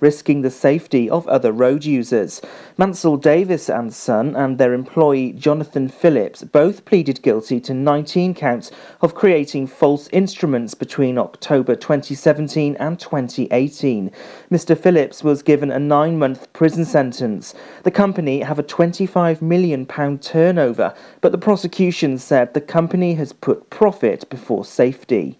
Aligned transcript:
risking 0.00 0.42
the 0.42 0.50
safety 0.50 1.10
of 1.10 1.26
other 1.28 1.52
road 1.52 1.84
users. 1.84 2.40
Mansel 2.76 3.16
Davies 3.16 3.68
and 3.68 3.92
Son 3.92 4.36
and 4.36 4.58
their 4.58 4.72
employee 4.72 5.32
Jonathan 5.32 5.88
Phillips 5.88 6.44
both 6.44 6.84
pleaded 6.84 7.22
guilty 7.22 7.60
to 7.60 7.74
19 7.74 8.34
counts 8.34 8.70
of 9.00 9.14
creating 9.14 9.66
false 9.66 10.08
instruments 10.12 10.74
between 10.74 11.18
October 11.18 11.74
2017 11.74 12.76
and 12.76 13.00
2018. 13.00 14.10
Mr. 14.50 14.78
Phillips 14.78 15.24
was 15.24 15.42
given 15.42 15.70
a 15.70 15.78
nine 15.78 16.18
month 16.18 16.52
prison 16.52 16.84
sentence. 16.84 17.54
The 17.82 17.90
company 17.90 18.40
have 18.40 18.58
a 18.58 18.62
£25 18.62 19.42
million 19.42 19.86
turnover, 20.18 20.94
but 21.20 21.32
the 21.32 21.38
prosecution 21.38 22.18
said 22.18 22.54
the 22.54 22.60
company 22.60 23.14
has 23.14 23.32
put 23.32 23.70
profit 23.70 24.28
before 24.30 24.64
safety. 24.64 25.38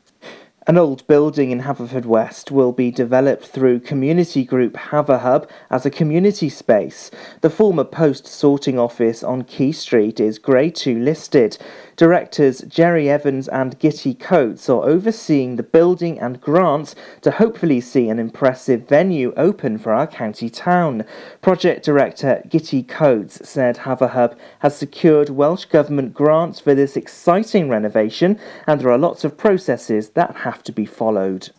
An 0.68 0.76
old 0.76 1.06
building 1.06 1.50
in 1.50 1.62
Haverfordwest 1.62 2.50
will 2.50 2.72
be 2.72 2.90
developed 2.90 3.46
through 3.46 3.80
community 3.80 4.44
group 4.44 4.74
Haverhub 4.74 5.48
as 5.70 5.86
a 5.86 5.90
community 5.90 6.50
space. 6.50 7.10
The 7.40 7.48
former 7.48 7.84
post 7.84 8.26
sorting 8.26 8.78
office 8.78 9.24
on 9.24 9.44
Quay 9.44 9.72
Street 9.72 10.20
is 10.20 10.38
Grade 10.38 10.74
2 10.74 10.98
listed. 10.98 11.56
Directors 11.96 12.60
Jerry 12.60 13.08
Evans 13.08 13.48
and 13.48 13.78
Gitty 13.78 14.12
Coates 14.14 14.68
are 14.68 14.84
overseeing 14.84 15.56
the 15.56 15.62
building 15.62 16.20
and 16.20 16.40
grants 16.40 16.94
to 17.22 17.30
hopefully 17.30 17.80
see 17.80 18.10
an 18.10 18.18
impressive 18.18 18.86
venue 18.86 19.32
open 19.38 19.78
for 19.78 19.94
our 19.94 20.06
county 20.06 20.50
town. 20.50 21.04
Project 21.40 21.82
Director 21.84 22.42
Gitty 22.46 22.82
Coates 22.82 23.40
said 23.48 23.78
Haverhub 23.78 24.36
has 24.58 24.76
secured 24.76 25.30
Welsh 25.30 25.64
Government 25.64 26.12
grants 26.12 26.60
for 26.60 26.74
this 26.74 26.94
exciting 26.94 27.70
renovation 27.70 28.38
and 28.66 28.80
there 28.80 28.92
are 28.92 28.98
lots 28.98 29.24
of 29.24 29.38
processes 29.38 30.10
that 30.10 30.36
have 30.36 30.57
to 30.64 30.72
be 30.72 30.86
followed. 30.86 31.50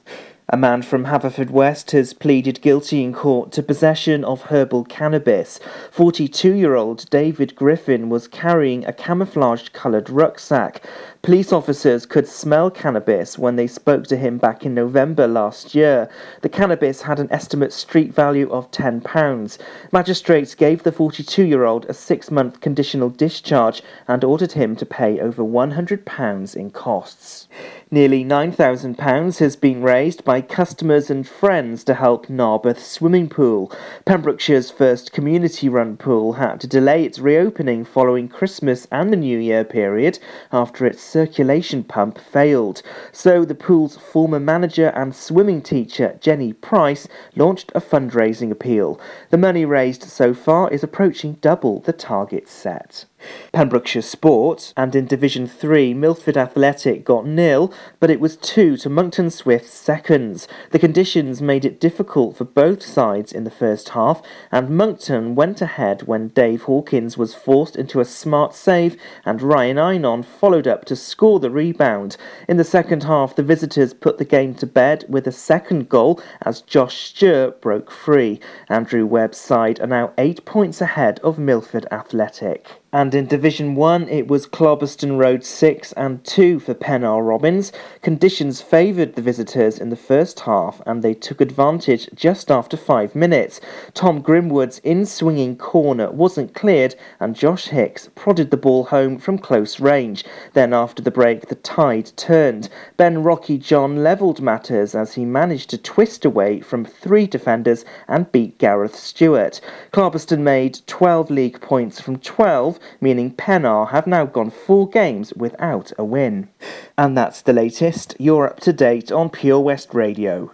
A 0.51 0.57
man 0.57 0.81
from 0.81 1.05
Haverfordwest 1.05 1.91
has 1.91 2.11
pleaded 2.11 2.59
guilty 2.61 3.03
in 3.03 3.13
court 3.13 3.51
to 3.51 3.61
possession 3.61 4.25
of 4.25 4.43
herbal 4.43 4.85
cannabis. 4.85 5.59
42 5.91 6.53
year 6.53 6.73
old 6.73 7.07
David 7.11 7.55
Griffin 7.55 8.09
was 8.09 8.27
carrying 8.27 8.83
a 8.83 8.91
camouflaged 8.91 9.73
coloured 9.73 10.09
rucksack. 10.09 10.83
Police 11.21 11.51
officers 11.51 12.05
could 12.05 12.27
smell 12.27 12.71
cannabis 12.71 13.37
when 13.37 13.57
they 13.57 13.67
spoke 13.67 14.07
to 14.07 14.15
him 14.15 14.37
back 14.37 14.65
in 14.65 14.73
November 14.73 15.27
last 15.27 15.75
year. 15.75 16.09
The 16.41 16.49
cannabis 16.49 17.01
had 17.01 17.19
an 17.19 17.27
estimate 17.29 17.73
street 17.73 18.13
value 18.13 18.49
of 18.49 18.71
£10. 18.71 19.57
Magistrates 19.91 20.55
gave 20.55 20.83
the 20.83 20.93
42 20.93 21.43
year 21.43 21.65
old 21.65 21.85
a 21.85 21.93
six 21.93 22.31
month 22.31 22.61
conditional 22.61 23.09
discharge 23.09 23.83
and 24.07 24.23
ordered 24.23 24.53
him 24.53 24.77
to 24.77 24.85
pay 24.85 25.19
over 25.19 25.43
£100 25.43 26.55
in 26.55 26.71
costs. 26.71 27.49
Nearly 27.91 28.23
£9,000 28.23 29.39
has 29.39 29.55
been 29.55 29.81
raised 29.81 30.23
by 30.23 30.41
customers 30.41 31.09
and 31.09 31.27
friends 31.27 31.83
to 31.85 31.95
help 31.95 32.29
Narberth 32.29 32.79
Swimming 32.79 33.27
Pool. 33.27 33.71
Pembrokeshire's 34.05 34.71
first 34.71 35.11
community 35.11 35.67
run 35.67 35.97
pool 35.97 36.33
had 36.33 36.61
to 36.61 36.67
delay 36.67 37.03
its 37.03 37.19
reopening 37.19 37.83
following 37.83 38.29
Christmas 38.29 38.87
and 38.91 39.11
the 39.11 39.17
New 39.17 39.37
Year 39.39 39.63
period 39.63 40.19
after 40.51 40.85
its 40.85 41.08
circulation 41.09 41.83
pump 41.83 42.19
failed. 42.19 42.81
So 43.11 43.43
the 43.43 43.55
pool's 43.55 43.97
former 43.97 44.39
manager 44.39 44.89
and 44.95 45.15
swimming 45.15 45.61
teacher, 45.61 46.17
Jenny 46.21 46.53
Price, 46.53 47.07
launched 47.35 47.71
a 47.73 47.81
fundraising 47.81 48.51
appeal. 48.51 48.99
The 49.31 49.37
money 49.37 49.65
raised 49.65 50.03
so 50.03 50.33
far 50.33 50.69
is 50.69 50.83
approaching 50.83 51.33
double 51.41 51.79
the 51.79 51.93
target 51.93 52.47
set. 52.47 53.05
Pembrokeshire 53.51 54.01
Sport 54.01 54.73
and 54.77 54.95
in 54.95 55.05
Division 55.05 55.47
3 55.47 55.93
Milford 55.93 56.37
Athletic 56.37 57.03
got 57.03 57.25
nil, 57.25 57.73
but 57.99 58.09
it 58.09 58.19
was 58.19 58.37
2 58.37 58.77
to 58.77 58.89
Monkton 58.89 59.29
Swift's 59.29 59.73
seconds. 59.73 60.47
The 60.71 60.79
conditions 60.79 61.41
made 61.41 61.65
it 61.65 61.79
difficult 61.79 62.37
for 62.37 62.45
both 62.45 62.83
sides 62.83 63.31
in 63.31 63.43
the 63.43 63.51
first 63.51 63.89
half, 63.89 64.21
and 64.51 64.69
Monkton 64.69 65.35
went 65.35 65.61
ahead 65.61 66.03
when 66.03 66.29
Dave 66.29 66.63
Hawkins 66.63 67.17
was 67.17 67.35
forced 67.35 67.75
into 67.75 67.99
a 67.99 68.05
smart 68.05 68.53
save 68.53 68.95
and 69.25 69.41
Ryan 69.41 69.77
Einon 69.77 70.23
followed 70.23 70.67
up 70.67 70.85
to 70.85 70.95
score 70.95 71.39
the 71.39 71.51
rebound. 71.51 72.17
In 72.47 72.57
the 72.57 72.63
second 72.63 73.03
half, 73.03 73.35
the 73.35 73.43
visitors 73.43 73.93
put 73.93 74.17
the 74.17 74.25
game 74.25 74.53
to 74.55 74.65
bed 74.65 75.05
with 75.07 75.27
a 75.27 75.31
second 75.31 75.89
goal 75.89 76.21
as 76.41 76.61
Josh 76.61 77.09
Stewart 77.09 77.61
broke 77.61 77.91
free. 77.91 78.39
Andrew 78.67 79.05
Webb's 79.05 79.37
side 79.37 79.79
are 79.79 79.87
now 79.87 80.13
8 80.17 80.45
points 80.45 80.81
ahead 80.81 81.19
of 81.19 81.39
Milford 81.39 81.85
Athletic. 81.91 82.79
And 82.91 83.13
in 83.13 83.27
Division 83.27 83.75
1, 83.75 84.09
it 84.09 84.27
was 84.27 84.47
Clarbeston 84.47 85.19
Road 85.19 85.43
6 85.43 85.91
and 85.91 86.23
2 86.25 86.59
for 86.59 86.73
Pennar 86.73 87.23
Robins. 87.23 87.71
Conditions 88.01 88.63
favoured 88.63 89.13
the 89.13 89.21
visitors 89.21 89.77
in 89.77 89.91
the 89.91 89.95
first 89.95 90.39
half 90.39 90.81
and 90.87 91.03
they 91.03 91.13
took 91.13 91.39
advantage 91.39 92.09
just 92.15 92.49
after 92.49 92.75
5 92.75 93.13
minutes. 93.13 93.61
Tom 93.93 94.23
Grimwood's 94.23 94.79
in 94.79 95.05
swinging 95.05 95.55
corner 95.55 96.09
wasn't 96.09 96.55
cleared 96.55 96.95
and 97.19 97.35
Josh 97.35 97.67
Hicks 97.67 98.09
prodded 98.15 98.49
the 98.49 98.57
ball 98.57 98.85
home 98.85 99.19
from 99.19 99.37
close 99.37 99.79
range. 99.79 100.25
Then, 100.53 100.73
after 100.73 101.03
the 101.03 101.11
break, 101.11 101.47
the 101.47 101.55
tide 101.55 102.11
turned. 102.15 102.69
Ben 102.97 103.21
Rocky 103.21 103.59
John 103.59 104.01
levelled 104.01 104.41
matters 104.41 104.95
as 104.95 105.13
he 105.13 105.25
managed 105.25 105.69
to 105.69 105.77
twist 105.77 106.25
away 106.25 106.59
from 106.59 106.85
three 106.85 107.27
defenders 107.27 107.85
and 108.07 108.31
beat 108.31 108.57
Gareth 108.57 108.95
Stewart. 108.95 109.61
Clarbeston 109.93 110.39
made 110.39 110.79
12 110.87 111.29
league 111.29 111.61
points 111.61 112.01
from 112.01 112.17
12 112.17 112.78
meaning 112.99 113.33
Pennar 113.35 113.91
have 113.91 114.07
now 114.07 114.25
gone 114.25 114.49
four 114.49 114.89
games 114.89 115.33
without 115.33 115.91
a 115.97 116.03
win. 116.03 116.49
And 116.97 117.17
that's 117.17 117.41
the 117.41 117.53
latest. 117.53 118.15
You're 118.19 118.47
up 118.49 118.59
to 118.61 118.73
date 118.73 119.11
on 119.11 119.29
Pure 119.29 119.61
West 119.61 119.93
Radio. 119.93 120.51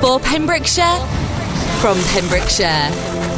For 0.00 0.20
Pembrokeshire, 0.20 0.98
from 1.80 1.98
Pembrokeshire. 2.12 3.37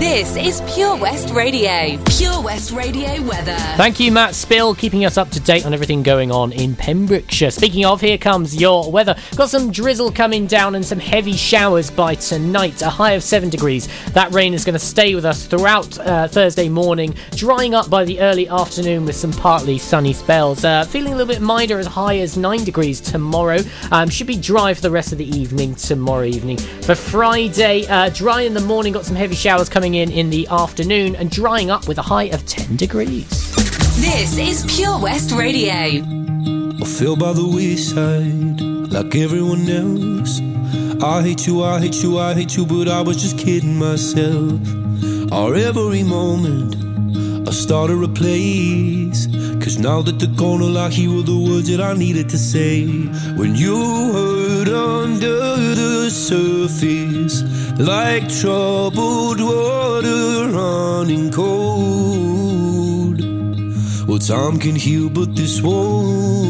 This 0.00 0.34
is 0.34 0.62
Pure 0.74 0.96
West 0.96 1.28
Radio. 1.34 2.02
Pure 2.06 2.40
West 2.40 2.70
Radio 2.70 3.20
weather. 3.20 3.54
Thank 3.76 4.00
you, 4.00 4.10
Matt 4.10 4.34
Spill, 4.34 4.74
keeping 4.74 5.04
us 5.04 5.18
up 5.18 5.28
to 5.28 5.40
date 5.40 5.66
on 5.66 5.74
everything 5.74 6.02
going 6.02 6.32
on 6.32 6.52
in 6.52 6.74
Pembrokeshire. 6.74 7.50
Speaking 7.50 7.84
of, 7.84 8.00
here 8.00 8.16
comes 8.16 8.58
your 8.58 8.90
weather. 8.90 9.14
Got 9.36 9.50
some 9.50 9.70
drizzle 9.70 10.10
coming 10.10 10.46
down 10.46 10.74
and 10.74 10.82
some 10.82 10.98
heavy 10.98 11.34
showers 11.34 11.90
by 11.90 12.14
tonight, 12.14 12.80
a 12.80 12.88
high 12.88 13.12
of 13.12 13.22
7 13.22 13.50
degrees. 13.50 13.90
That 14.12 14.32
rain 14.32 14.54
is 14.54 14.64
going 14.64 14.72
to 14.72 14.78
stay 14.78 15.14
with 15.14 15.26
us 15.26 15.44
throughout 15.44 15.98
uh, 15.98 16.28
Thursday 16.28 16.70
morning, 16.70 17.14
drying 17.32 17.74
up 17.74 17.90
by 17.90 18.06
the 18.06 18.20
early 18.20 18.48
afternoon 18.48 19.04
with 19.04 19.16
some 19.16 19.32
partly 19.32 19.76
sunny 19.76 20.14
spells. 20.14 20.64
Uh, 20.64 20.82
feeling 20.86 21.12
a 21.12 21.16
little 21.16 21.30
bit 21.30 21.42
milder, 21.42 21.78
as 21.78 21.86
high 21.86 22.20
as 22.20 22.38
9 22.38 22.64
degrees 22.64 23.02
tomorrow. 23.02 23.58
Um, 23.92 24.08
should 24.08 24.26
be 24.26 24.38
dry 24.38 24.72
for 24.72 24.80
the 24.80 24.90
rest 24.90 25.12
of 25.12 25.18
the 25.18 25.28
evening 25.28 25.74
tomorrow 25.74 26.24
evening. 26.24 26.56
For 26.56 26.94
Friday, 26.94 27.86
uh, 27.86 28.08
dry 28.08 28.40
in 28.40 28.54
the 28.54 28.60
morning, 28.60 28.94
got 28.94 29.04
some 29.04 29.16
heavy 29.16 29.36
showers 29.36 29.68
coming 29.68 29.89
coming 29.90 30.08
in 30.08 30.12
in 30.12 30.30
the 30.30 30.46
afternoon 30.48 31.16
and 31.16 31.30
drying 31.30 31.68
up 31.68 31.88
with 31.88 31.98
a 31.98 32.02
high 32.02 32.30
of 32.34 32.46
10 32.46 32.76
degrees. 32.76 33.28
This 33.96 34.38
is 34.38 34.64
Pure 34.72 35.00
West 35.00 35.32
Radio. 35.32 36.04
I 36.80 36.84
feel 36.84 37.16
by 37.16 37.32
the 37.32 37.44
wayside 37.44 38.60
like 38.92 39.16
everyone 39.16 39.68
else. 39.68 40.40
I 41.02 41.22
hate 41.22 41.46
you, 41.46 41.64
I 41.64 41.80
hate 41.80 42.02
you, 42.04 42.18
I 42.18 42.34
hate 42.34 42.56
you, 42.56 42.66
but 42.66 42.86
I 42.86 43.00
was 43.02 43.16
just 43.16 43.36
kidding 43.36 43.78
myself. 43.78 44.60
Our 45.32 45.56
every 45.56 46.04
moment, 46.04 46.76
I 47.48 47.52
started 47.52 48.00
a 48.04 48.08
place. 48.08 49.26
Cause 49.62 49.78
now 49.78 50.02
that 50.02 50.20
they're 50.20 50.36
gone, 50.36 50.62
all 50.62 50.78
I 50.78 50.88
hear 50.88 51.10
are 51.18 51.22
the 51.22 51.36
words 51.36 51.68
that 51.68 51.80
I 51.80 51.94
needed 51.94 52.28
to 52.28 52.38
say. 52.38 52.86
When 53.40 53.56
you 53.56 53.76
hurt 54.12 54.68
under 54.68 55.38
the 55.74 56.10
surface 56.10 57.42
like 57.80 58.28
troubled 58.28 59.40
water 59.40 59.79
running 61.00 61.30
cold. 61.30 63.18
Well, 64.06 64.18
time 64.18 64.58
can 64.58 64.74
heal, 64.76 65.08
but 65.08 65.34
this 65.34 65.62
won't. 65.62 66.49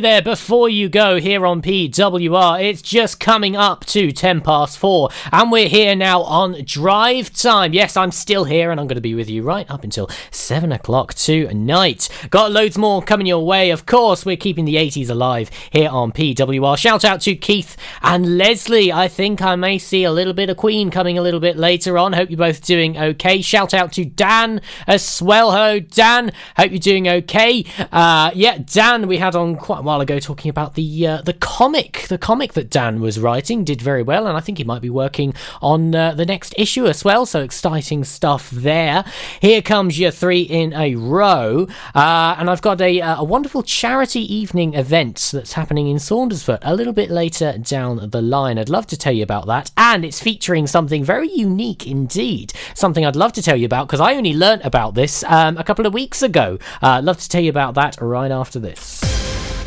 There 0.00 0.22
before 0.22 0.70
you 0.70 0.88
go 0.88 1.20
here 1.20 1.44
on 1.44 1.60
PWR. 1.60 2.62
It's 2.62 2.80
just 2.80 3.20
coming 3.20 3.54
up 3.54 3.84
to 3.86 4.12
10 4.12 4.40
past 4.40 4.78
4 4.78 5.10
and 5.30 5.52
we're 5.52 5.68
here 5.68 5.94
now 5.94 6.22
on 6.22 6.64
drive 6.64 7.34
time. 7.34 7.74
Yes, 7.74 7.98
I'm 7.98 8.10
still 8.10 8.44
here 8.44 8.70
and 8.70 8.80
I'm 8.80 8.86
going 8.86 8.94
to 8.94 9.02
be 9.02 9.14
with 9.14 9.28
you 9.28 9.42
right 9.42 9.70
up 9.70 9.84
until 9.84 10.08
7 10.30 10.72
o'clock 10.72 11.12
tonight. 11.12 12.08
Got 12.30 12.50
loads 12.50 12.78
more 12.78 13.02
coming 13.02 13.26
your 13.26 13.44
way. 13.44 13.70
Of 13.70 13.84
course, 13.84 14.24
we're 14.24 14.38
keeping 14.38 14.64
the 14.64 14.76
80s 14.76 15.10
alive 15.10 15.50
here 15.70 15.90
on 15.90 16.12
PWR. 16.12 16.78
Shout 16.78 17.04
out 17.04 17.20
to 17.22 17.36
Keith 17.36 17.76
and 18.00 18.38
Leslie. 18.38 18.90
I 18.90 19.06
think 19.06 19.42
I 19.42 19.54
may 19.54 19.76
see 19.76 20.04
a 20.04 20.12
little 20.12 20.32
bit 20.32 20.48
of 20.48 20.56
Queen 20.56 20.90
coming 20.90 21.18
a 21.18 21.22
little 21.22 21.40
bit 21.40 21.58
later 21.58 21.98
on. 21.98 22.14
Hope 22.14 22.30
you're 22.30 22.38
both 22.38 22.64
doing 22.64 22.96
okay. 22.96 23.42
Shout 23.42 23.74
out 23.74 23.92
to 23.92 24.06
Dan 24.06 24.62
as 24.86 25.20
well. 25.20 25.50
Hello, 25.50 25.78
Dan. 25.78 26.32
Hope 26.56 26.70
you're 26.70 26.78
doing 26.78 27.06
okay. 27.06 27.66
Uh, 27.92 28.30
yeah, 28.34 28.58
Dan, 28.64 29.06
we 29.06 29.18
had 29.18 29.36
on 29.36 29.56
quite 29.56 29.84
while 29.90 30.00
ago 30.00 30.20
talking 30.20 30.48
about 30.48 30.74
the 30.74 31.04
uh, 31.04 31.20
the 31.22 31.32
comic, 31.32 32.06
the 32.06 32.16
comic 32.16 32.52
that 32.52 32.70
Dan 32.70 33.00
was 33.00 33.18
writing 33.18 33.64
did 33.64 33.82
very 33.82 34.04
well, 34.04 34.28
and 34.28 34.36
I 34.36 34.40
think 34.40 34.58
he 34.58 34.62
might 34.62 34.82
be 34.82 34.88
working 34.88 35.34
on 35.60 35.92
uh, 35.92 36.14
the 36.14 36.24
next 36.24 36.54
issue 36.56 36.86
as 36.86 37.02
well. 37.02 37.26
So 37.26 37.42
exciting 37.42 38.04
stuff 38.04 38.50
there. 38.50 39.04
Here 39.40 39.60
comes 39.60 39.98
your 39.98 40.12
three 40.12 40.42
in 40.42 40.72
a 40.74 40.94
row, 40.94 41.66
uh, 41.92 42.36
and 42.38 42.48
I've 42.48 42.62
got 42.62 42.80
a 42.80 43.00
a 43.00 43.24
wonderful 43.24 43.64
charity 43.64 44.20
evening 44.32 44.74
event 44.74 45.30
that's 45.32 45.54
happening 45.54 45.88
in 45.88 45.96
Saundersfoot 45.96 46.60
a 46.62 46.76
little 46.76 46.92
bit 46.92 47.10
later 47.10 47.58
down 47.58 48.10
the 48.10 48.22
line. 48.22 48.60
I'd 48.60 48.68
love 48.68 48.86
to 48.88 48.96
tell 48.96 49.12
you 49.12 49.24
about 49.24 49.48
that, 49.48 49.72
and 49.76 50.04
it's 50.04 50.20
featuring 50.20 50.68
something 50.68 51.02
very 51.02 51.32
unique 51.32 51.84
indeed. 51.84 52.52
Something 52.76 53.04
I'd 53.04 53.16
love 53.16 53.32
to 53.32 53.42
tell 53.42 53.56
you 53.56 53.66
about 53.66 53.88
because 53.88 54.00
I 54.00 54.14
only 54.14 54.34
learnt 54.34 54.64
about 54.64 54.94
this 54.94 55.24
um, 55.24 55.56
a 55.56 55.64
couple 55.64 55.84
of 55.84 55.92
weeks 55.92 56.22
ago. 56.22 56.60
Uh, 56.80 57.00
love 57.02 57.18
to 57.18 57.28
tell 57.28 57.42
you 57.42 57.50
about 57.50 57.74
that 57.74 58.00
right 58.00 58.30
after 58.30 58.60
this. 58.60 59.09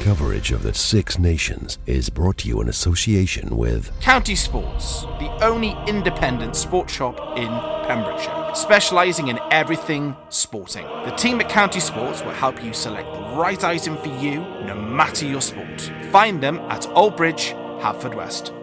Coverage 0.03 0.51
of 0.51 0.63
the 0.63 0.73
Six 0.73 1.17
Nations 1.17 1.77
is 1.85 2.09
brought 2.09 2.39
to 2.39 2.49
you 2.49 2.59
in 2.59 2.67
association 2.67 3.55
with 3.55 3.89
County 4.01 4.35
Sports, 4.35 5.03
the 5.17 5.31
only 5.41 5.77
independent 5.87 6.57
sports 6.57 6.91
shop 6.91 7.17
in 7.37 7.47
Pembrokeshire, 7.87 8.51
specialising 8.53 9.29
in 9.29 9.39
everything 9.49 10.13
sporting. 10.27 10.83
The 11.05 11.11
team 11.11 11.39
at 11.39 11.47
County 11.47 11.79
Sports 11.79 12.21
will 12.21 12.33
help 12.33 12.61
you 12.61 12.73
select 12.73 13.13
the 13.13 13.21
right 13.37 13.63
item 13.63 13.95
for 13.95 14.09
you, 14.09 14.41
no 14.65 14.75
matter 14.75 15.25
your 15.25 15.39
sport. 15.39 15.89
Find 16.11 16.43
them 16.43 16.59
at 16.69 16.85
Old 16.89 17.15
Bridge, 17.15 17.51
Haverfordwest. 17.79 18.62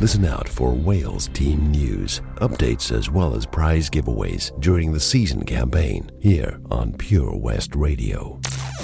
Listen 0.00 0.24
out 0.24 0.48
for 0.48 0.72
Wales 0.72 1.28
team 1.34 1.70
news, 1.70 2.22
updates, 2.36 2.90
as 2.90 3.10
well 3.10 3.34
as 3.34 3.44
prize 3.44 3.90
giveaways 3.90 4.58
during 4.58 4.94
the 4.94 4.98
season 4.98 5.44
campaign 5.44 6.10
here 6.20 6.58
on 6.70 6.94
Pure 6.94 7.36
West 7.36 7.74
Radio. 7.74 8.40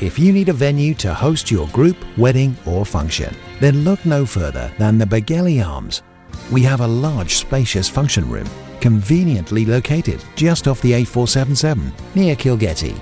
If 0.00 0.18
you 0.18 0.32
need 0.32 0.48
a 0.48 0.52
venue 0.52 0.92
to 0.96 1.14
host 1.14 1.52
your 1.52 1.68
group, 1.68 1.96
wedding, 2.18 2.56
or 2.66 2.84
function, 2.84 3.34
then 3.60 3.84
look 3.84 4.04
no 4.04 4.26
further 4.26 4.72
than 4.76 4.98
the 4.98 5.04
Begelly 5.04 5.64
Arms. 5.64 6.02
We 6.50 6.62
have 6.62 6.80
a 6.80 6.86
large, 6.86 7.36
spacious 7.36 7.88
function 7.88 8.28
room, 8.28 8.48
conveniently 8.80 9.64
located 9.64 10.22
just 10.34 10.66
off 10.66 10.80
the 10.82 10.92
A477 10.92 11.92
near 12.16 12.34
Kilgetty. 12.34 13.00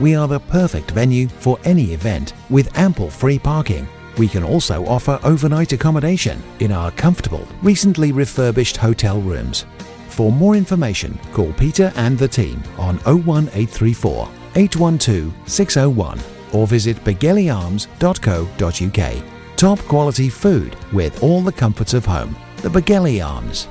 We 0.00 0.16
are 0.16 0.26
the 0.26 0.40
perfect 0.40 0.90
venue 0.90 1.28
for 1.28 1.60
any 1.64 1.92
event 1.92 2.32
with 2.50 2.76
ample 2.76 3.08
free 3.08 3.38
parking. 3.38 3.86
We 4.18 4.26
can 4.26 4.42
also 4.42 4.84
offer 4.86 5.20
overnight 5.22 5.72
accommodation 5.72 6.42
in 6.58 6.72
our 6.72 6.90
comfortable, 6.90 7.46
recently 7.62 8.10
refurbished 8.10 8.76
hotel 8.76 9.20
rooms. 9.20 9.64
For 10.08 10.32
more 10.32 10.56
information, 10.56 11.18
call 11.32 11.52
Peter 11.52 11.92
and 11.94 12.18
the 12.18 12.28
team 12.28 12.62
on 12.78 12.96
01834 13.04 14.28
812 14.56 15.32
601 15.46 16.31
or 16.52 16.66
visit 16.66 16.96
begellyarms.co.uk. 17.04 19.56
Top 19.56 19.78
quality 19.80 20.28
food 20.28 20.76
with 20.92 21.22
all 21.22 21.40
the 21.40 21.52
comforts 21.52 21.94
of 21.94 22.04
home. 22.04 22.36
The 22.56 22.68
Begelly 22.68 23.24
Arms. 23.24 23.68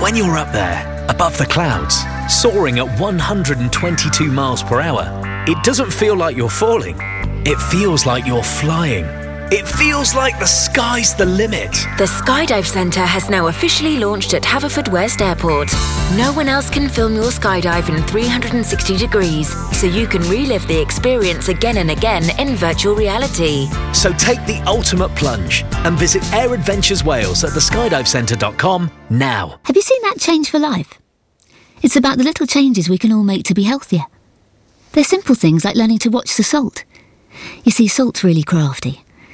When 0.00 0.14
you're 0.14 0.36
up 0.36 0.52
there, 0.52 1.06
above 1.08 1.36
the 1.38 1.46
clouds, 1.46 2.04
soaring 2.32 2.78
at 2.78 3.00
122 3.00 4.30
miles 4.30 4.62
per 4.62 4.80
hour, 4.80 5.04
it 5.48 5.62
doesn't 5.64 5.92
feel 5.92 6.16
like 6.16 6.36
you're 6.36 6.48
falling. 6.48 6.96
It 7.44 7.58
feels 7.58 8.06
like 8.06 8.26
you're 8.26 8.42
flying. 8.42 9.04
It 9.50 9.66
feels 9.66 10.14
like 10.14 10.38
the 10.38 10.44
sky's 10.44 11.14
the 11.14 11.24
limit. 11.24 11.72
The 11.96 12.04
Skydive 12.04 12.66
Centre 12.66 13.00
has 13.00 13.30
now 13.30 13.46
officially 13.46 13.96
launched 13.96 14.34
at 14.34 14.42
Haverfordwest 14.42 15.22
Airport. 15.22 15.72
No 16.18 16.34
one 16.34 16.48
else 16.48 16.68
can 16.68 16.86
film 16.86 17.14
your 17.14 17.30
skydive 17.30 17.88
in 17.88 18.02
360 18.02 18.98
degrees, 18.98 19.48
so 19.74 19.86
you 19.86 20.06
can 20.06 20.20
relive 20.28 20.68
the 20.68 20.78
experience 20.78 21.48
again 21.48 21.78
and 21.78 21.90
again 21.90 22.24
in 22.38 22.56
virtual 22.56 22.94
reality. 22.94 23.68
So 23.94 24.12
take 24.12 24.44
the 24.44 24.62
ultimate 24.66 25.14
plunge 25.16 25.64
and 25.86 25.98
visit 25.98 26.22
Air 26.34 26.52
Adventures 26.52 27.02
Wales 27.02 27.42
at 27.42 27.52
theskydivecentre.com 27.52 28.90
now. 29.08 29.60
Have 29.64 29.76
you 29.76 29.82
seen 29.82 30.02
that 30.02 30.18
change 30.18 30.50
for 30.50 30.58
life? 30.58 30.98
It's 31.80 31.96
about 31.96 32.18
the 32.18 32.24
little 32.24 32.46
changes 32.46 32.90
we 32.90 32.98
can 32.98 33.12
all 33.12 33.24
make 33.24 33.44
to 33.44 33.54
be 33.54 33.62
healthier. 33.62 34.04
They're 34.92 35.04
simple 35.04 35.34
things 35.34 35.64
like 35.64 35.74
learning 35.74 36.00
to 36.00 36.10
watch 36.10 36.36
the 36.36 36.42
salt. 36.42 36.84
You 37.64 37.72
see, 37.72 37.88
salt's 37.88 38.22
really 38.22 38.42
crafty. 38.42 39.04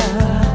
love. 0.00 0.49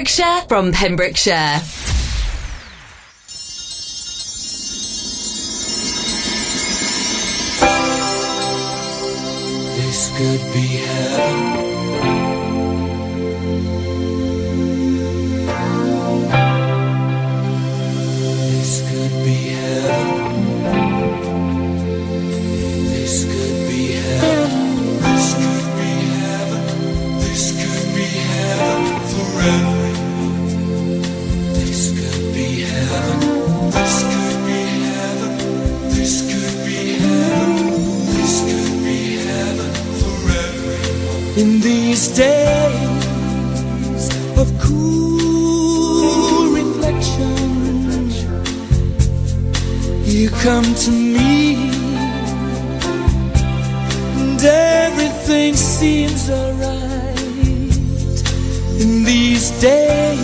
Pembrokeshire 0.00 0.48
from 0.48 0.72
Pembrokeshire. 0.72 1.60
This 9.76 10.10
could 10.16 10.52
be 10.54 10.89
these 42.00 42.16
days 42.16 43.02
of 44.38 44.48
cool 44.58 46.50
reflection, 46.50 48.08
you 50.06 50.30
come 50.30 50.64
to 50.76 50.90
me, 50.90 51.56
and 54.18 54.42
everything 54.42 55.54
seems 55.54 56.30
alright 56.30 57.18
in 58.80 59.04
these 59.04 59.50
days 59.60 60.18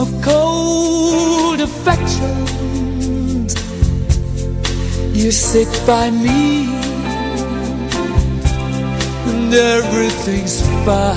of 0.00 0.08
cold 0.22 1.60
affection. 1.60 2.46
You 5.14 5.30
sit 5.30 5.68
by 5.86 6.10
me 6.10 6.87
and 9.48 9.54
everything's 9.54 10.60
fine. 10.84 11.16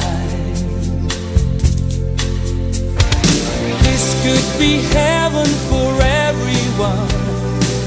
This 3.83 4.05
could 4.23 4.59
be 4.59 4.77
heaven 4.93 5.47
for 5.69 6.01
everyone. 6.01 7.07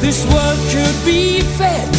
This 0.00 0.24
world 0.26 0.58
could 0.70 1.04
be 1.06 1.40
fair. 1.40 1.93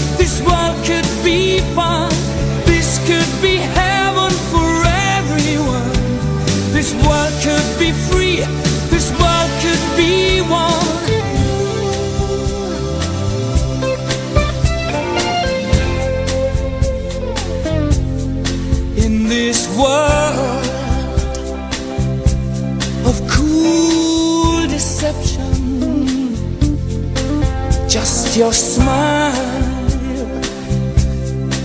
Your 28.35 28.51
smile 28.51 29.31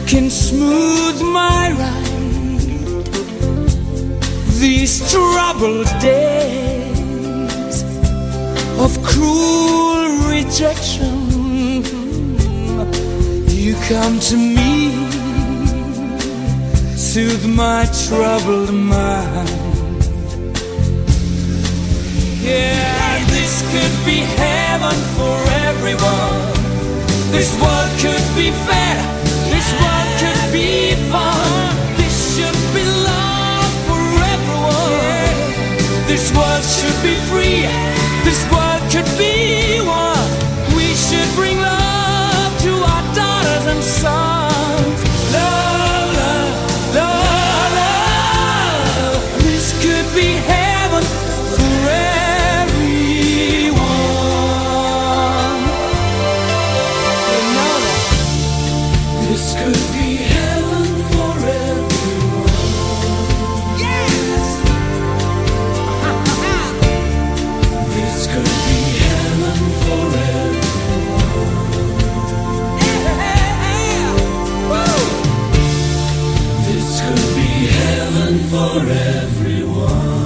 can 0.07 0.31
smooth 0.31 1.21
my 1.21 1.73
ride. 1.73 3.05
These 4.61 5.11
troubled 5.11 5.89
days 6.01 7.83
of 8.79 9.03
cruel 9.03 10.29
rejection. 10.29 11.83
You 13.49 13.75
come 13.89 14.21
to 14.31 14.37
me, 14.37 14.93
soothe 16.97 17.47
my 17.47 17.85
troubled 18.07 18.73
mind. 18.73 19.49
Yeah, 22.41 23.25
this 23.27 23.61
could 23.73 24.05
be 24.07 24.21
heaven 24.21 24.97
for 25.17 25.37
everyone. 25.67 26.60
This 27.33 27.55
world 27.61 27.91
could 27.99 28.27
be 28.37 28.51
fair. 28.67 28.97
This 29.55 29.69
world 29.81 30.11
could 30.21 30.53
be 30.53 30.95
fun. 31.11 31.77
This 31.97 32.37
should 32.37 32.61
be 32.75 32.85
love 32.85 33.73
for 33.87 34.03
everyone. 34.35 35.39
This 36.07 36.33
world 36.35 36.65
should 36.65 36.99
be 37.03 37.15
free. 37.31 37.67
This 38.25 38.43
world 38.51 38.83
could 38.91 39.11
be 39.17 39.81
one. 39.81 40.31
We 40.77 40.93
should 40.95 41.31
bring 41.37 41.59
love 41.61 42.53
to 42.63 42.73
our 42.93 43.15
daughters 43.15 43.67
and 43.67 43.83
sons. 43.83 44.30
For 78.73 78.79
everyone. 78.89 80.21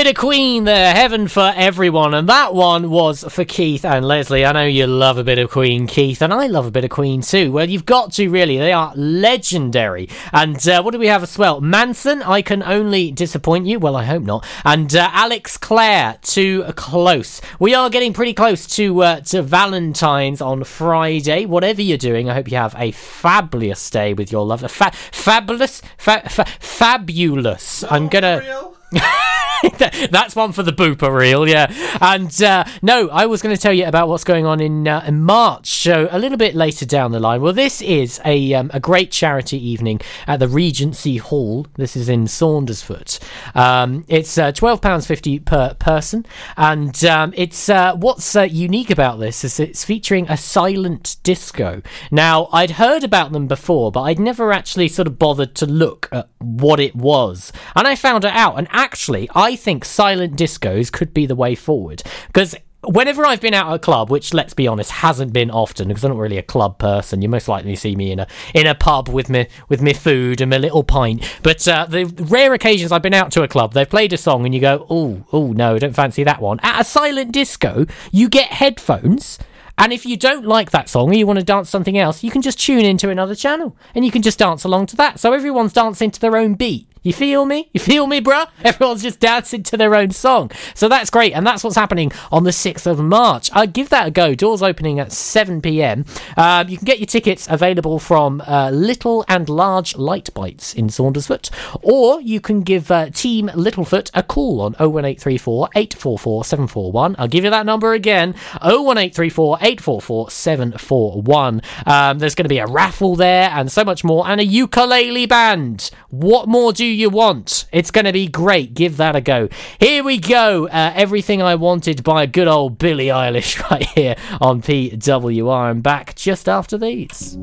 Bit 0.00 0.16
of 0.16 0.20
Queen 0.22 0.64
there, 0.64 0.94
Heaven 0.94 1.28
for 1.28 1.52
Everyone. 1.54 2.14
And 2.14 2.26
that 2.26 2.54
one 2.54 2.88
was 2.88 3.22
for 3.28 3.44
Keith 3.44 3.84
and 3.84 4.02
Leslie. 4.02 4.46
I 4.46 4.52
know 4.52 4.64
you 4.64 4.86
love 4.86 5.18
a 5.18 5.24
bit 5.24 5.38
of 5.38 5.50
Queen, 5.50 5.86
Keith, 5.86 6.22
and 6.22 6.32
I 6.32 6.46
love 6.46 6.64
a 6.64 6.70
bit 6.70 6.84
of 6.84 6.90
Queen 6.90 7.20
too. 7.20 7.52
Well, 7.52 7.68
you've 7.68 7.84
got 7.84 8.14
to 8.14 8.30
really. 8.30 8.56
They 8.56 8.72
are 8.72 8.94
legendary. 8.96 10.08
And 10.32 10.66
uh, 10.66 10.82
what 10.82 10.92
do 10.92 10.98
we 10.98 11.08
have 11.08 11.22
as 11.22 11.36
well? 11.36 11.60
Mansun, 11.60 12.22
I 12.26 12.40
Can 12.40 12.62
Only 12.62 13.12
Disappoint 13.12 13.66
You. 13.66 13.78
Well, 13.78 13.94
I 13.94 14.04
hope 14.04 14.22
not. 14.22 14.46
And 14.64 14.96
uh, 14.96 15.10
Alex 15.12 15.58
Clare, 15.58 16.16
Too 16.22 16.64
Close. 16.76 17.42
We 17.58 17.74
are 17.74 17.90
getting 17.90 18.14
pretty 18.14 18.32
close 18.32 18.66
to, 18.76 19.02
uh, 19.02 19.20
to 19.20 19.42
Valentine's 19.42 20.40
on 20.40 20.64
Friday. 20.64 21.44
Whatever 21.44 21.82
you're 21.82 21.98
doing, 21.98 22.30
I 22.30 22.32
hope 22.32 22.50
you 22.50 22.56
have 22.56 22.74
a 22.78 22.92
fabulous 22.92 23.90
day 23.90 24.14
with 24.14 24.32
your 24.32 24.46
love. 24.46 24.62
Fa- 24.62 24.92
fabulous, 24.94 25.82
fa- 25.98 26.26
fa- 26.26 26.46
fabulous. 26.58 27.84
I'm 27.84 28.08
gonna. 28.08 28.70
That's 30.10 30.34
one 30.34 30.52
for 30.52 30.62
the 30.62 30.72
booper 30.72 31.14
reel, 31.14 31.46
yeah. 31.48 31.72
And 32.00 32.42
uh, 32.42 32.64
no, 32.82 33.08
I 33.10 33.26
was 33.26 33.42
going 33.42 33.54
to 33.54 33.60
tell 33.60 33.72
you 33.72 33.86
about 33.86 34.08
what's 34.08 34.24
going 34.24 34.46
on 34.46 34.60
in, 34.60 34.88
uh, 34.88 35.04
in 35.06 35.22
March, 35.22 35.68
so 35.68 36.08
a 36.10 36.18
little 36.18 36.38
bit 36.38 36.54
later 36.54 36.86
down 36.86 37.12
the 37.12 37.20
line. 37.20 37.42
Well, 37.42 37.52
this 37.52 37.82
is 37.82 38.20
a 38.24 38.54
um, 38.54 38.70
a 38.72 38.80
great 38.80 39.10
charity 39.10 39.58
evening 39.58 40.00
at 40.26 40.40
the 40.40 40.48
Regency 40.48 41.18
Hall. 41.18 41.66
This 41.76 41.94
is 41.94 42.08
in 42.08 42.24
Saundersfoot. 42.24 43.18
Um, 43.54 44.04
it's 44.08 44.38
uh, 44.38 44.52
twelve 44.52 44.80
pounds 44.80 45.06
fifty 45.06 45.38
per 45.38 45.74
person, 45.74 46.24
and 46.56 47.04
um, 47.04 47.34
it's 47.36 47.68
uh, 47.68 47.94
what's 47.96 48.34
uh, 48.34 48.42
unique 48.42 48.90
about 48.90 49.20
this 49.20 49.44
is 49.44 49.60
it's 49.60 49.84
featuring 49.84 50.26
a 50.28 50.36
silent 50.36 51.16
disco. 51.22 51.82
Now, 52.10 52.48
I'd 52.52 52.72
heard 52.72 53.04
about 53.04 53.32
them 53.32 53.46
before, 53.46 53.92
but 53.92 54.02
I'd 54.02 54.18
never 54.18 54.52
actually 54.52 54.88
sort 54.88 55.06
of 55.06 55.18
bothered 55.18 55.54
to 55.56 55.66
look 55.66 56.08
at 56.12 56.30
what 56.38 56.80
it 56.80 56.94
was, 56.96 57.52
and 57.76 57.86
I 57.86 57.94
found 57.94 58.24
it 58.24 58.32
out. 58.32 58.56
And 58.56 58.68
actually, 58.80 59.28
I 59.34 59.56
think 59.56 59.84
silent 59.84 60.36
discos 60.36 60.90
could 60.90 61.12
be 61.12 61.26
the 61.26 61.36
way 61.36 61.54
forward 61.54 62.02
because 62.28 62.56
whenever 62.82 63.26
I've 63.26 63.42
been 63.42 63.52
out 63.52 63.68
at 63.68 63.74
a 63.74 63.78
club, 63.78 64.10
which 64.10 64.32
let's 64.32 64.54
be 64.54 64.66
honest 64.66 64.90
hasn't 64.90 65.34
been 65.34 65.50
often 65.50 65.88
because 65.88 66.02
I'm 66.02 66.12
not 66.12 66.18
really 66.18 66.38
a 66.38 66.42
club 66.42 66.78
person, 66.78 67.20
you 67.20 67.28
most 67.28 67.46
likely 67.46 67.76
see 67.76 67.94
me 67.94 68.10
in 68.10 68.20
a 68.20 68.26
in 68.54 68.66
a 68.66 68.74
pub 68.74 69.10
with 69.10 69.28
me 69.28 69.48
with 69.68 69.82
me 69.82 69.92
food 69.92 70.40
and 70.40 70.50
my 70.50 70.56
little 70.56 70.82
pint. 70.82 71.30
But 71.42 71.66
uh, 71.68 71.86
the 71.86 72.06
rare 72.06 72.54
occasions 72.54 72.90
I've 72.90 73.02
been 73.02 73.14
out 73.14 73.30
to 73.32 73.42
a 73.42 73.48
club, 73.48 73.74
they've 73.74 73.88
played 73.88 74.14
a 74.14 74.16
song 74.16 74.46
and 74.46 74.54
you 74.54 74.62
go, 74.62 74.86
oh, 74.88 75.24
oh 75.30 75.52
no, 75.52 75.78
don't 75.78 75.94
fancy 75.94 76.24
that 76.24 76.40
one. 76.40 76.58
At 76.62 76.80
a 76.80 76.84
silent 76.84 77.32
disco, 77.32 77.86
you 78.10 78.30
get 78.30 78.48
headphones. 78.48 79.38
And 79.76 79.92
if 79.92 80.04
you 80.04 80.16
don't 80.16 80.44
like 80.44 80.72
that 80.72 80.90
song 80.90 81.10
or 81.10 81.14
you 81.14 81.26
want 81.26 81.38
to 81.38 81.44
dance 81.44 81.70
something 81.70 81.96
else, 81.96 82.22
you 82.22 82.30
can 82.30 82.42
just 82.42 82.60
tune 82.60 82.84
into 82.84 83.08
another 83.08 83.34
channel 83.34 83.76
and 83.94 84.04
you 84.04 84.10
can 84.10 84.20
just 84.20 84.38
dance 84.38 84.64
along 84.64 84.86
to 84.86 84.96
that. 84.96 85.18
So 85.18 85.32
everyone's 85.32 85.72
dancing 85.72 86.10
to 86.10 86.20
their 86.20 86.36
own 86.36 86.54
beat. 86.54 86.89
You 87.02 87.14
feel 87.14 87.46
me? 87.46 87.70
You 87.72 87.80
feel 87.80 88.06
me, 88.06 88.20
bruh? 88.20 88.48
Everyone's 88.64 89.02
just 89.02 89.20
dancing 89.20 89.62
to 89.64 89.76
their 89.76 89.94
own 89.94 90.10
song. 90.10 90.50
So 90.74 90.88
that's 90.88 91.08
great. 91.08 91.32
And 91.32 91.46
that's 91.46 91.64
what's 91.64 91.76
happening 91.76 92.12
on 92.30 92.44
the 92.44 92.50
6th 92.50 92.86
of 92.86 93.00
March. 93.00 93.50
Uh, 93.54 93.64
give 93.64 93.88
that 93.88 94.08
a 94.08 94.10
go. 94.10 94.34
Doors 94.34 94.62
opening 94.62 95.00
at 95.00 95.10
7 95.10 95.62
pm. 95.62 96.04
Um, 96.36 96.68
you 96.68 96.76
can 96.76 96.84
get 96.84 96.98
your 96.98 97.06
tickets 97.06 97.46
available 97.50 97.98
from 97.98 98.42
uh, 98.42 98.70
Little 98.70 99.24
and 99.28 99.48
Large 99.48 99.96
Light 99.96 100.32
Bites 100.34 100.74
in 100.74 100.88
Saundersfoot. 100.88 101.50
Or 101.82 102.20
you 102.20 102.40
can 102.40 102.60
give 102.60 102.90
uh, 102.90 103.08
Team 103.10 103.48
Littlefoot 103.48 104.10
a 104.12 104.22
call 104.22 104.60
on 104.60 104.72
01834 104.72 105.70
844 105.74 106.44
741. 106.44 107.16
I'll 107.18 107.28
give 107.28 107.44
you 107.44 107.50
that 107.50 107.64
number 107.64 107.94
again 107.94 108.34
01834 108.62 109.56
844 109.56 110.30
741. 110.30 111.62
Um, 111.86 112.18
there's 112.18 112.34
going 112.34 112.44
to 112.44 112.50
be 112.50 112.58
a 112.58 112.66
raffle 112.66 113.16
there 113.16 113.48
and 113.50 113.72
so 113.72 113.84
much 113.84 114.04
more. 114.04 114.28
And 114.28 114.40
a 114.40 114.44
ukulele 114.44 115.24
band. 115.24 115.90
What 116.10 116.48
more 116.48 116.72
do 116.72 116.89
you 116.90 117.10
want? 117.10 117.66
It's 117.72 117.90
going 117.90 118.04
to 118.04 118.12
be 118.12 118.26
great. 118.28 118.74
Give 118.74 118.96
that 118.98 119.16
a 119.16 119.20
go. 119.20 119.48
Here 119.78 120.02
we 120.02 120.18
go. 120.18 120.68
Uh, 120.68 120.92
Everything 120.94 121.40
I 121.42 121.54
Wanted 121.54 122.02
by 122.02 122.26
good 122.26 122.48
old 122.48 122.78
Billie 122.78 123.06
Eilish 123.06 123.60
right 123.70 123.86
here 123.90 124.16
on 124.40 124.62
PWR. 124.62 125.70
I'm 125.70 125.80
back 125.80 126.14
just 126.14 126.48
after 126.48 126.78
these. 126.78 127.36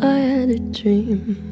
I 0.00 0.18
had 0.18 0.50
a 0.50 0.58
dream. 0.58 1.51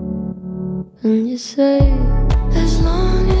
And 1.03 1.27
you 1.27 1.35
say, 1.35 1.79
as 2.53 2.79
long 2.81 3.27
as 3.31 3.40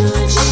hoje. 0.00 0.49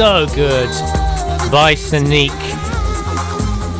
So 0.00 0.26
good 0.28 0.70
by 1.52 1.74
Sonique. 1.74 2.30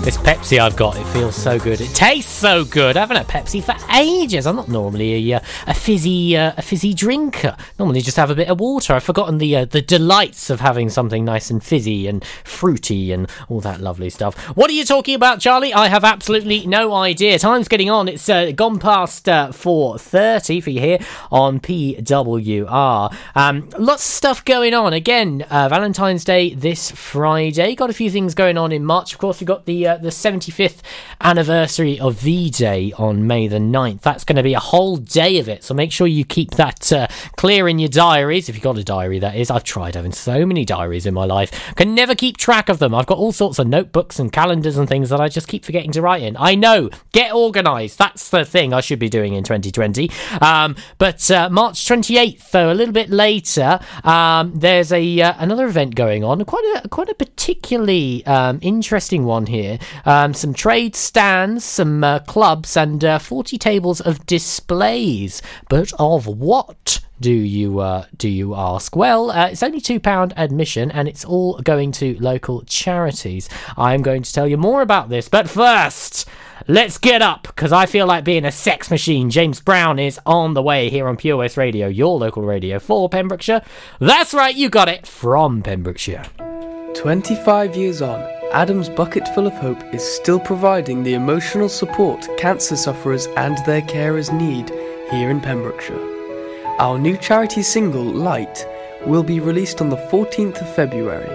This 0.04 0.18
Pepsi 0.18 0.58
I've 0.58 0.76
got, 0.76 0.98
it 0.98 1.06
feels 1.14 1.34
so 1.34 1.58
good. 1.58 1.80
It 1.80 1.94
tastes 1.94 2.30
so 2.30 2.62
good. 2.62 2.98
I 2.98 3.00
haven't 3.00 3.16
had 3.16 3.26
Pepsi 3.26 3.64
for 3.64 3.72
ages. 3.92 4.46
I'm 4.46 4.56
not 4.56 4.68
normally 4.68 5.32
a, 5.32 5.36
uh, 5.36 5.40
a 5.66 5.74
fizzy 5.74 6.36
uh, 6.36 6.52
a 6.56 6.62
fizzy 6.62 6.94
drinker. 6.94 7.56
Normally 7.78 8.00
just 8.00 8.16
have 8.16 8.30
a 8.30 8.34
bit 8.34 8.48
of 8.48 8.60
water. 8.60 8.94
I've 8.94 9.04
forgotten 9.04 9.38
the 9.38 9.56
uh, 9.56 9.64
the 9.64 9.82
delights 9.82 10.50
of 10.50 10.60
having 10.60 10.88
something 10.88 11.24
nice 11.24 11.50
and 11.50 11.62
fizzy 11.62 12.06
and 12.06 12.24
fruity 12.44 13.12
and 13.12 13.28
all 13.48 13.60
that 13.60 13.80
lovely 13.80 14.10
stuff. 14.10 14.36
What 14.56 14.70
are 14.70 14.74
you 14.74 14.84
talking 14.84 15.14
about, 15.14 15.40
Charlie? 15.40 15.72
I 15.74 15.88
have 15.88 16.04
absolutely 16.04 16.66
no 16.66 16.92
idea. 16.92 17.38
Time's 17.38 17.68
getting 17.68 17.90
on. 17.90 18.08
It's 18.08 18.28
uh, 18.28 18.52
gone 18.52 18.78
past 18.78 19.28
uh, 19.28 19.48
4:30 19.48 20.62
for 20.62 20.70
you 20.70 20.80
here 20.80 20.98
on 21.30 21.60
PWR. 21.60 23.14
Um, 23.34 23.68
lots 23.78 24.04
of 24.06 24.14
stuff 24.14 24.44
going 24.44 24.74
on. 24.74 24.92
Again, 24.92 25.42
uh, 25.50 25.68
Valentine's 25.68 26.24
Day 26.24 26.54
this 26.54 26.90
Friday. 26.90 27.74
Got 27.74 27.90
a 27.90 27.94
few 27.94 28.10
things 28.10 28.34
going 28.34 28.58
on 28.58 28.72
in 28.72 28.84
March. 28.84 29.12
Of 29.12 29.18
course, 29.18 29.40
we've 29.40 29.46
got 29.46 29.66
the 29.66 29.86
uh, 29.86 29.96
the 29.96 30.10
75th 30.10 30.80
anniversary 31.20 31.98
of 31.98 32.14
V-Day 32.14 32.92
on 32.96 33.26
May 33.26 33.48
the 33.48 33.58
9th. 33.58 33.79
That's 34.02 34.24
going 34.24 34.36
to 34.36 34.42
be 34.42 34.54
a 34.54 34.60
whole 34.60 34.96
day 34.96 35.38
of 35.38 35.48
it. 35.48 35.64
So 35.64 35.74
make 35.74 35.92
sure 35.92 36.06
you 36.06 36.24
keep 36.24 36.52
that 36.52 36.92
uh, 36.92 37.06
clear 37.36 37.68
in 37.68 37.78
your 37.78 37.88
diaries. 37.88 38.48
If 38.48 38.54
you've 38.54 38.62
got 38.64 38.78
a 38.78 38.84
diary, 38.84 39.18
that 39.20 39.36
is. 39.36 39.50
I've 39.50 39.64
tried 39.64 39.94
having 39.94 40.12
so 40.12 40.44
many 40.46 40.64
diaries 40.64 41.06
in 41.06 41.14
my 41.14 41.24
life. 41.24 41.74
Can 41.76 41.94
never 41.94 42.14
keep 42.14 42.36
track 42.36 42.68
of 42.68 42.78
them. 42.78 42.94
I've 42.94 43.06
got 43.06 43.18
all 43.18 43.32
sorts 43.32 43.58
of 43.58 43.66
notebooks 43.66 44.18
and 44.18 44.32
calendars 44.32 44.76
and 44.76 44.88
things 44.88 45.10
that 45.10 45.20
I 45.20 45.28
just 45.28 45.48
keep 45.48 45.64
forgetting 45.64 45.92
to 45.92 46.02
write 46.02 46.22
in. 46.22 46.36
I 46.38 46.54
know. 46.54 46.90
Get 47.12 47.32
organised. 47.32 47.98
That's 47.98 48.30
the 48.30 48.44
thing 48.44 48.72
I 48.72 48.80
should 48.80 48.98
be 48.98 49.08
doing 49.08 49.34
in 49.34 49.44
2020. 49.44 50.10
Um, 50.40 50.76
but 50.98 51.30
uh, 51.30 51.48
March 51.50 51.84
28th, 51.84 52.50
though, 52.50 52.72
a 52.72 52.74
little 52.74 52.94
bit 52.94 53.10
later, 53.10 53.80
um, 54.04 54.52
there's 54.58 54.92
a 54.92 55.20
uh, 55.20 55.34
another 55.38 55.66
event 55.66 55.94
going 55.94 56.24
on. 56.24 56.44
Quite 56.44 56.82
a 56.84 56.88
quite 56.88 57.08
a 57.08 57.14
particularly 57.14 58.24
um, 58.26 58.58
interesting 58.62 59.24
one 59.24 59.46
here. 59.46 59.78
Um, 60.04 60.34
some 60.34 60.54
trade 60.54 60.96
stands, 60.96 61.64
some 61.64 62.04
uh, 62.04 62.20
clubs, 62.20 62.76
and 62.76 63.04
uh, 63.04 63.18
40 63.18 63.58
tables 63.58 63.69
of 63.78 64.26
displays. 64.26 65.42
But 65.68 65.92
of 65.98 66.26
what? 66.26 67.00
do 67.20 67.30
you 67.30 67.80
uh, 67.80 68.06
do 68.16 68.28
you 68.28 68.54
ask? 68.54 68.96
Well, 68.96 69.30
uh, 69.30 69.48
it's 69.48 69.62
only 69.62 69.80
two 69.80 70.00
pound 70.00 70.32
admission, 70.36 70.90
and 70.90 71.06
it's 71.06 71.24
all 71.24 71.60
going 71.60 71.92
to 71.92 72.16
local 72.18 72.62
charities. 72.62 73.48
I'm 73.76 74.02
going 74.02 74.22
to 74.22 74.32
tell 74.32 74.48
you 74.48 74.56
more 74.56 74.82
about 74.82 75.08
this, 75.08 75.28
but 75.28 75.48
first. 75.48 76.26
Let's 76.68 76.98
get 76.98 77.22
up, 77.22 77.44
because 77.44 77.72
I 77.72 77.86
feel 77.86 78.06
like 78.06 78.22
being 78.22 78.44
a 78.44 78.52
sex 78.52 78.90
machine. 78.90 79.30
James 79.30 79.60
Brown 79.60 79.98
is 79.98 80.20
on 80.26 80.52
the 80.52 80.62
way 80.62 80.90
here 80.90 81.08
on 81.08 81.16
Pure 81.16 81.38
West 81.38 81.56
Radio, 81.56 81.88
your 81.88 82.18
local 82.18 82.42
radio 82.42 82.78
for 82.78 83.08
Pembrokeshire. 83.08 83.62
That's 83.98 84.34
right, 84.34 84.54
you 84.54 84.68
got 84.68 84.88
it, 84.88 85.06
from 85.06 85.62
Pembrokeshire. 85.62 86.24
25 86.94 87.76
years 87.76 88.02
on, 88.02 88.20
Adam's 88.52 88.88
Bucketful 88.88 89.46
of 89.46 89.52
Hope 89.54 89.80
is 89.94 90.02
still 90.02 90.40
providing 90.40 91.04
the 91.04 91.14
emotional 91.14 91.68
support 91.68 92.26
cancer 92.36 92.74
sufferers 92.74 93.26
and 93.36 93.56
their 93.64 93.80
carers 93.82 94.32
need 94.36 94.68
here 95.12 95.30
in 95.30 95.40
Pembrokeshire. 95.40 96.00
Our 96.80 96.98
new 96.98 97.16
charity 97.16 97.62
single, 97.62 98.02
Light, 98.02 98.66
will 99.06 99.22
be 99.22 99.38
released 99.38 99.80
on 99.80 99.88
the 99.88 100.04
14th 100.10 100.60
of 100.60 100.74
February. 100.74 101.30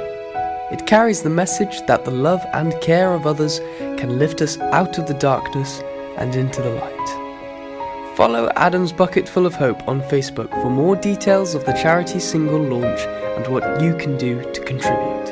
It 0.74 0.88
carries 0.88 1.24
the 1.24 1.30
message 1.30 1.86
that 1.88 2.03
the 2.03 2.11
love 2.11 2.45
and 2.53 2.80
care 2.82 3.13
of 3.13 3.26
others 3.26 3.59
can 3.80 4.20
lift 4.20 4.41
us 4.41 4.59
out 4.59 4.97
of 4.97 5.07
the 5.07 5.13
darkness 5.13 5.82
and 6.18 6.36
into 6.36 6.61
the 6.61 6.72
light. 6.72 8.18
Follow 8.18 8.51
Adam's 8.57 8.91
Bucketful 8.91 9.45
of 9.45 9.55
Hope 9.55 9.88
on 9.88 10.01
Facebook 10.01 10.49
for 10.61 10.70
more 10.70 10.97
details 10.97 11.55
of 11.55 11.63
the 11.63 11.74
charity 11.74 12.20
single 12.20 12.61
launch 12.61 12.99
and 13.38 13.47
what 13.47 13.82
you 13.82 13.95
can 13.95 14.18
do 14.18 14.41
to 14.51 14.61
contribute. 14.66 15.24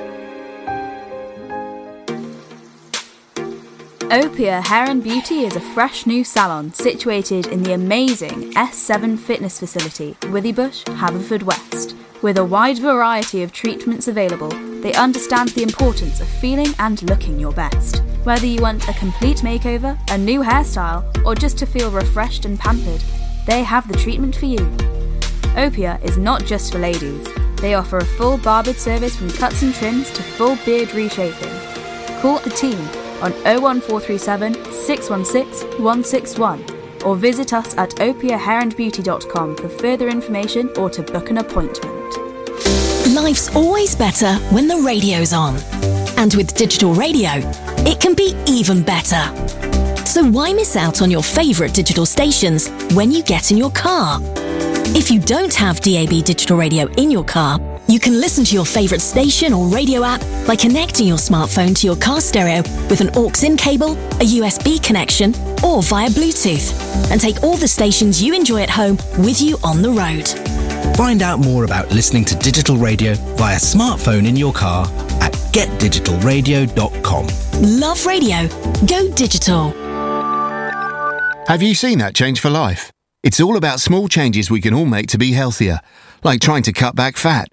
Opia 4.14 4.64
Hair 4.64 4.92
and 4.92 5.04
Beauty 5.04 5.44
is 5.44 5.56
a 5.56 5.60
fresh 5.74 6.06
new 6.06 6.24
salon 6.24 6.72
situated 6.72 7.48
in 7.48 7.64
the 7.64 7.74
amazing 7.74 8.54
S7 8.54 9.18
fitness 9.18 9.58
facility, 9.58 10.16
Withybush, 10.30 10.84
Haverfordwest. 11.00 11.96
With 12.22 12.38
a 12.38 12.46
wide 12.46 12.78
variety 12.78 13.42
of 13.42 13.52
treatments 13.52 14.08
available, 14.08 14.50
they 14.82 14.94
understand 14.94 15.50
the 15.50 15.64
importance 15.64 16.22
of 16.22 16.28
feeling 16.28 16.76
and 16.78 17.02
looking 17.10 17.40
your 17.40 17.54
best. 17.54 18.04
Whether 18.24 18.46
you 18.46 18.62
want 18.62 18.88
a 18.88 18.94
complete 18.94 19.38
makeover, 19.38 19.98
a 20.12 20.18
new 20.20 20.42
hairstyle, 20.42 21.04
or 21.26 21.34
just 21.34 21.58
to 21.58 21.66
feel 21.66 21.90
refreshed 21.90 22.46
and 22.46 22.60
pampered, 22.60 23.02
they 23.48 23.64
have 23.64 23.88
the 23.88 23.98
treatment 23.98 24.36
for 24.36 24.46
you. 24.46 24.60
Opia 25.58 26.00
is 26.04 26.20
not 26.20 26.46
just 26.46 26.72
for 26.72 26.78
ladies. 26.78 27.28
They 27.56 27.74
offer 27.74 27.98
a 27.98 28.06
full 28.06 28.38
barbered 28.38 28.78
service 28.78 29.16
from 29.16 29.32
cuts 29.32 29.64
and 29.64 29.74
trims 29.74 30.12
to 30.12 30.22
full 30.22 30.56
beard 30.58 30.94
reshaping. 30.94 31.60
Call 32.22 32.38
the 32.38 32.52
team 32.52 32.78
on 33.24 33.32
01437 33.44 34.54
616 34.72 35.84
161 35.84 36.64
or 37.06 37.16
visit 37.16 37.54
us 37.54 37.78
at 37.78 37.90
opiahairandbeauty.com 37.92 39.56
for 39.58 39.70
further 39.70 40.10
information 40.10 40.70
or 40.78 40.90
to 40.90 41.02
book 41.02 41.30
an 41.30 41.38
appointment. 41.40 41.90
Life's 43.14 43.54
always 43.56 43.96
better 43.96 44.36
when 44.52 44.68
the 44.68 44.78
radio's 44.78 45.34
on. 45.34 45.56
And 46.18 46.34
with 46.36 46.56
digital 46.56 46.94
radio, 46.94 47.32
it 47.86 48.00
can 48.00 48.14
be 48.14 48.36
even 48.48 48.82
better. 48.82 49.24
So 50.06 50.24
why 50.24 50.54
miss 50.54 50.76
out 50.76 51.02
on 51.02 51.12
your 51.12 51.24
favourite 51.24 51.74
digital 51.74 52.06
stations 52.06 52.70
when 52.94 53.12
you 53.12 53.24
get 53.24 53.52
in 53.52 53.58
your 53.58 53.72
car? 53.72 54.20
If 54.96 55.10
you 55.10 55.20
don't 55.20 55.54
have 55.56 55.82
DAB 55.82 56.24
digital 56.24 56.58
radio 56.58 56.88
in 56.94 57.10
your 57.10 57.24
car, 57.24 57.60
you 57.88 58.00
can 58.00 58.20
listen 58.20 58.44
to 58.46 58.56
your 58.56 58.66
favourite 58.66 59.02
station 59.02 59.54
or 59.54 59.68
radio 59.68 60.04
app 60.04 60.22
by 60.48 60.56
connecting 60.56 61.08
your 61.08 61.18
smartphone 61.18 61.76
to 61.76 61.88
your 61.88 61.96
car 61.96 62.22
stereo 62.22 62.62
with 62.90 63.02
an 63.02 63.10
aux-in 63.16 63.58
cable, 63.58 63.94
a 63.94 64.26
USB 64.40 64.82
connection, 64.84 65.34
or 65.64 65.82
via 65.84 66.10
Bluetooth, 66.10 66.74
and 67.12 67.20
take 67.20 67.44
all 67.44 67.56
the 67.58 67.68
stations 67.68 68.22
you 68.22 68.34
enjoy 68.34 68.62
at 68.62 68.70
home 68.70 68.98
with 69.20 69.42
you 69.42 69.58
on 69.64 69.82
the 69.82 69.90
road. 69.90 70.28
Find 70.98 71.22
out 71.22 71.40
more 71.40 71.64
about 71.64 71.92
listening 71.92 72.26
to 72.26 72.36
digital 72.36 72.78
radio 72.78 73.14
via 73.38 73.58
smartphone 73.58 74.28
in 74.28 74.36
your 74.36 74.54
car 74.54 74.86
at 75.22 75.34
getdigitalradio.com. 75.54 77.28
Love 77.80 78.06
radio. 78.06 78.48
Go 78.86 79.12
digital. 79.16 79.72
Have 81.48 81.62
you 81.62 81.76
seen 81.76 81.98
that 82.00 82.16
change 82.16 82.40
for 82.40 82.50
life? 82.50 82.92
It's 83.24 83.40
all 83.40 83.56
about 83.58 83.80
small 83.80 84.08
changes 84.08 84.50
we 84.52 84.62
can 84.62 84.74
all 84.74 84.86
make 84.86 85.08
to 85.08 85.18
be 85.18 85.32
healthier, 85.32 85.80
like 86.24 86.42
trying 86.42 86.64
to 86.64 86.74
cut 86.74 86.96
back 86.96 87.16
fat. 87.16 87.53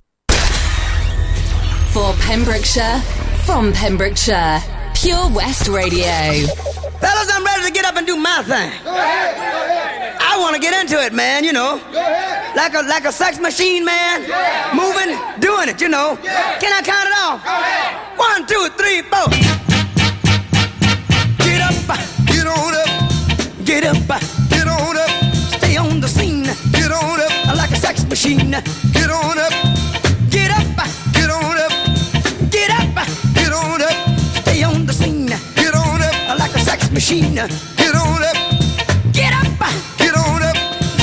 For 2.01 2.13
Pembrokeshire, 2.13 2.99
from 3.45 3.71
Pembrokeshire, 3.73 4.59
Pure 4.95 5.29
West 5.35 5.67
Radio. 5.67 6.47
Fellas, 6.97 7.29
I'm 7.31 7.45
ready 7.45 7.65
to 7.67 7.71
get 7.71 7.85
up 7.85 7.95
and 7.95 8.07
do 8.07 8.15
my 8.15 8.41
thing. 8.41 8.71
I 8.87 10.35
want 10.39 10.55
to 10.55 10.59
get 10.59 10.73
into 10.81 10.99
it, 10.99 11.13
man, 11.13 11.43
you 11.43 11.53
know. 11.53 11.79
Like 12.55 12.73
a 12.73 12.81
like 12.89 13.05
a 13.05 13.11
sex 13.11 13.39
machine, 13.39 13.85
man. 13.85 14.21
Moving, 14.73 15.15
doing 15.39 15.69
it, 15.69 15.79
you 15.79 15.89
know. 15.89 16.17
Can 16.23 16.73
I 16.73 16.81
count 16.81 17.05
it 17.05 17.13
off? 17.21 17.45
One, 18.17 18.47
two, 18.47 18.67
three, 18.79 19.03
four. 19.03 19.29
Get 21.45 21.61
up, 21.61 21.77
get 22.25 22.47
on 22.47 22.73
up. 22.81 22.89
Get 23.63 23.83
up, 23.85 24.21
get 24.49 24.67
on 24.67 24.97
up. 24.97 25.09
Stay 25.53 25.77
on 25.77 25.99
the 25.99 26.07
scene. 26.07 26.45
Get 26.71 26.91
on 26.91 27.21
up. 27.21 27.55
Like 27.55 27.69
a 27.69 27.75
sex 27.75 28.03
machine. 28.05 28.49
Get 28.91 29.11
on 29.11 29.37
up. 29.37 29.70
Machine. 37.01 37.33
Get 37.33 37.95
on 37.95 38.21
up. 38.21 38.37
Get 39.11 39.33
up, 39.33 39.47
get 39.97 40.13
on 40.13 40.43
up. 40.43 40.55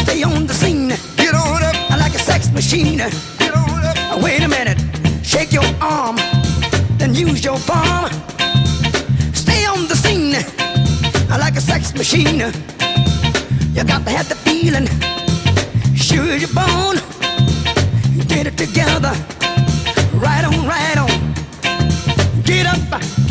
Stay 0.05 0.23
on 0.23 0.47
the 0.47 0.55
scene. 0.55 0.91
Get 1.17 1.35
on 1.35 1.61
up. 1.61 1.75
I 1.91 1.97
like 1.97 2.15
a 2.15 2.21
sex 2.21 2.53
machine. 2.53 2.99
Get 2.99 3.53
on 3.53 3.85
up. 3.85 4.23
Wait 4.23 4.45
a 4.45 4.49
minute. 4.49 4.79
Shake 5.25 5.53
your 5.53 5.69
arm. 5.81 6.17
Then 6.99 7.17
use 7.17 7.43
your 7.45 7.59
palm. 7.67 8.11
Stay 9.35 9.67
on 9.67 9.89
the 9.89 9.97
scene. 9.97 10.37
I 11.33 11.37
like 11.37 11.57
a 11.57 11.61
sex 11.61 11.93
machine. 11.95 12.39
You 13.75 13.83
got 13.83 14.05
to 14.07 14.11
have 14.17 14.29
the 14.29 14.39
feeling. 14.47 14.87
Sure 15.97 16.37
you're 16.37 16.55
born. 16.55 16.97
Get 18.29 18.47
it 18.47 18.57
together. 18.57 19.15
Right 20.15 20.45
on, 20.45 20.65
right 20.65 20.99
on. 21.05 21.11
Get 22.45 22.67
up. 22.67 23.28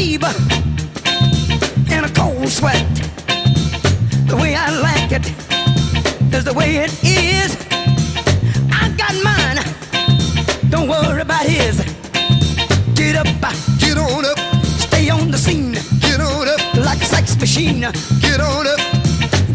Fever 0.00 0.32
and 1.92 2.06
a 2.06 2.12
cold 2.14 2.48
sweat. 2.48 2.88
The 4.30 4.34
way 4.34 4.54
I 4.54 4.68
like 4.88 5.12
it 5.12 5.26
is 6.34 6.42
the 6.42 6.54
way 6.54 6.70
it 6.84 6.92
is. 7.04 7.50
I 8.80 8.88
got 9.02 9.12
mine. 9.28 9.58
Don't 10.70 10.88
worry 10.88 11.20
about 11.20 11.44
his. 11.44 11.76
Get 12.94 13.14
up, 13.14 13.28
uh, 13.42 13.52
get 13.78 13.98
on 13.98 14.24
up. 14.24 14.38
Stay 14.88 15.10
on 15.10 15.30
the 15.30 15.36
scene. 15.36 15.74
Get 16.00 16.18
on 16.18 16.48
up 16.48 16.62
like 16.76 17.02
a 17.02 17.08
sex 17.14 17.38
machine. 17.38 17.80
Get 18.24 18.40
on 18.40 18.66
up. 18.66 18.80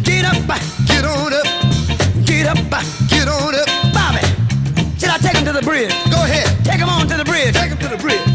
Get 0.04 0.26
up, 0.26 0.48
uh, 0.48 0.60
get 0.86 1.06
on 1.06 1.34
up. 1.34 1.48
Get 2.24 2.46
up, 2.46 2.60
uh, 2.72 2.84
get 3.10 3.28
on 3.28 3.56
up. 3.62 3.70
Bobby, 3.98 4.22
should 5.00 5.10
I 5.10 5.18
take 5.18 5.38
him 5.38 5.46
to 5.46 5.54
the 5.54 5.64
bridge? 5.64 5.94
Go 6.12 6.22
ahead. 6.22 6.48
Take 6.64 6.82
him 6.84 6.90
on 6.90 7.08
to 7.08 7.18
the 7.18 7.26
bridge. 7.26 7.56
Take 7.56 7.72
him 7.72 7.80
to 7.80 7.88
the 7.88 7.98
bridge. 7.98 8.35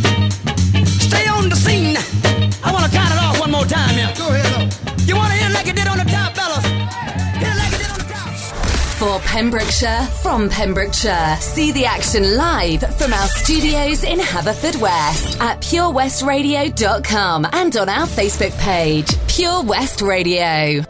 more 3.61 3.69
time 3.69 3.95
here. 3.95 4.13
Go 4.17 4.27
ahead. 4.29 5.07
You 5.07 5.15
want 5.15 5.31
to 5.31 5.37
hit 5.37 5.49
it 5.49 5.53
like 5.53 5.67
it 5.67 5.75
did 5.75 5.87
on 5.87 5.97
the 5.97 6.05
top, 6.05 6.33
fellas? 6.35 6.65
Hit 6.65 7.47
it 7.47 7.57
like 7.57 7.73
it 7.73 7.77
did 7.77 7.91
on 7.91 7.97
the 7.97 8.13
top. 8.13 8.29
For 8.97 9.19
Pembrokeshire, 9.27 10.03
from 10.21 10.49
Pembrokeshire, 10.49 11.37
see 11.39 11.71
the 11.71 11.85
action 11.85 12.37
live 12.37 12.81
from 12.97 13.13
our 13.13 13.27
studios 13.27 14.03
in 14.03 14.19
Haverfordwest 14.19 15.39
at 15.39 15.59
purewestradio.com 15.61 17.47
and 17.53 17.77
on 17.77 17.89
our 17.89 18.07
Facebook 18.07 18.57
page, 18.59 19.09
Pure 19.27 19.63
West 19.63 20.01
Radio. 20.01 20.83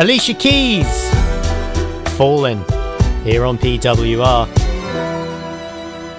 Alicia 0.00 0.32
Keys, 0.32 1.10
Fallen, 2.16 2.64
here 3.22 3.44
on 3.44 3.58
PWR. 3.58 4.48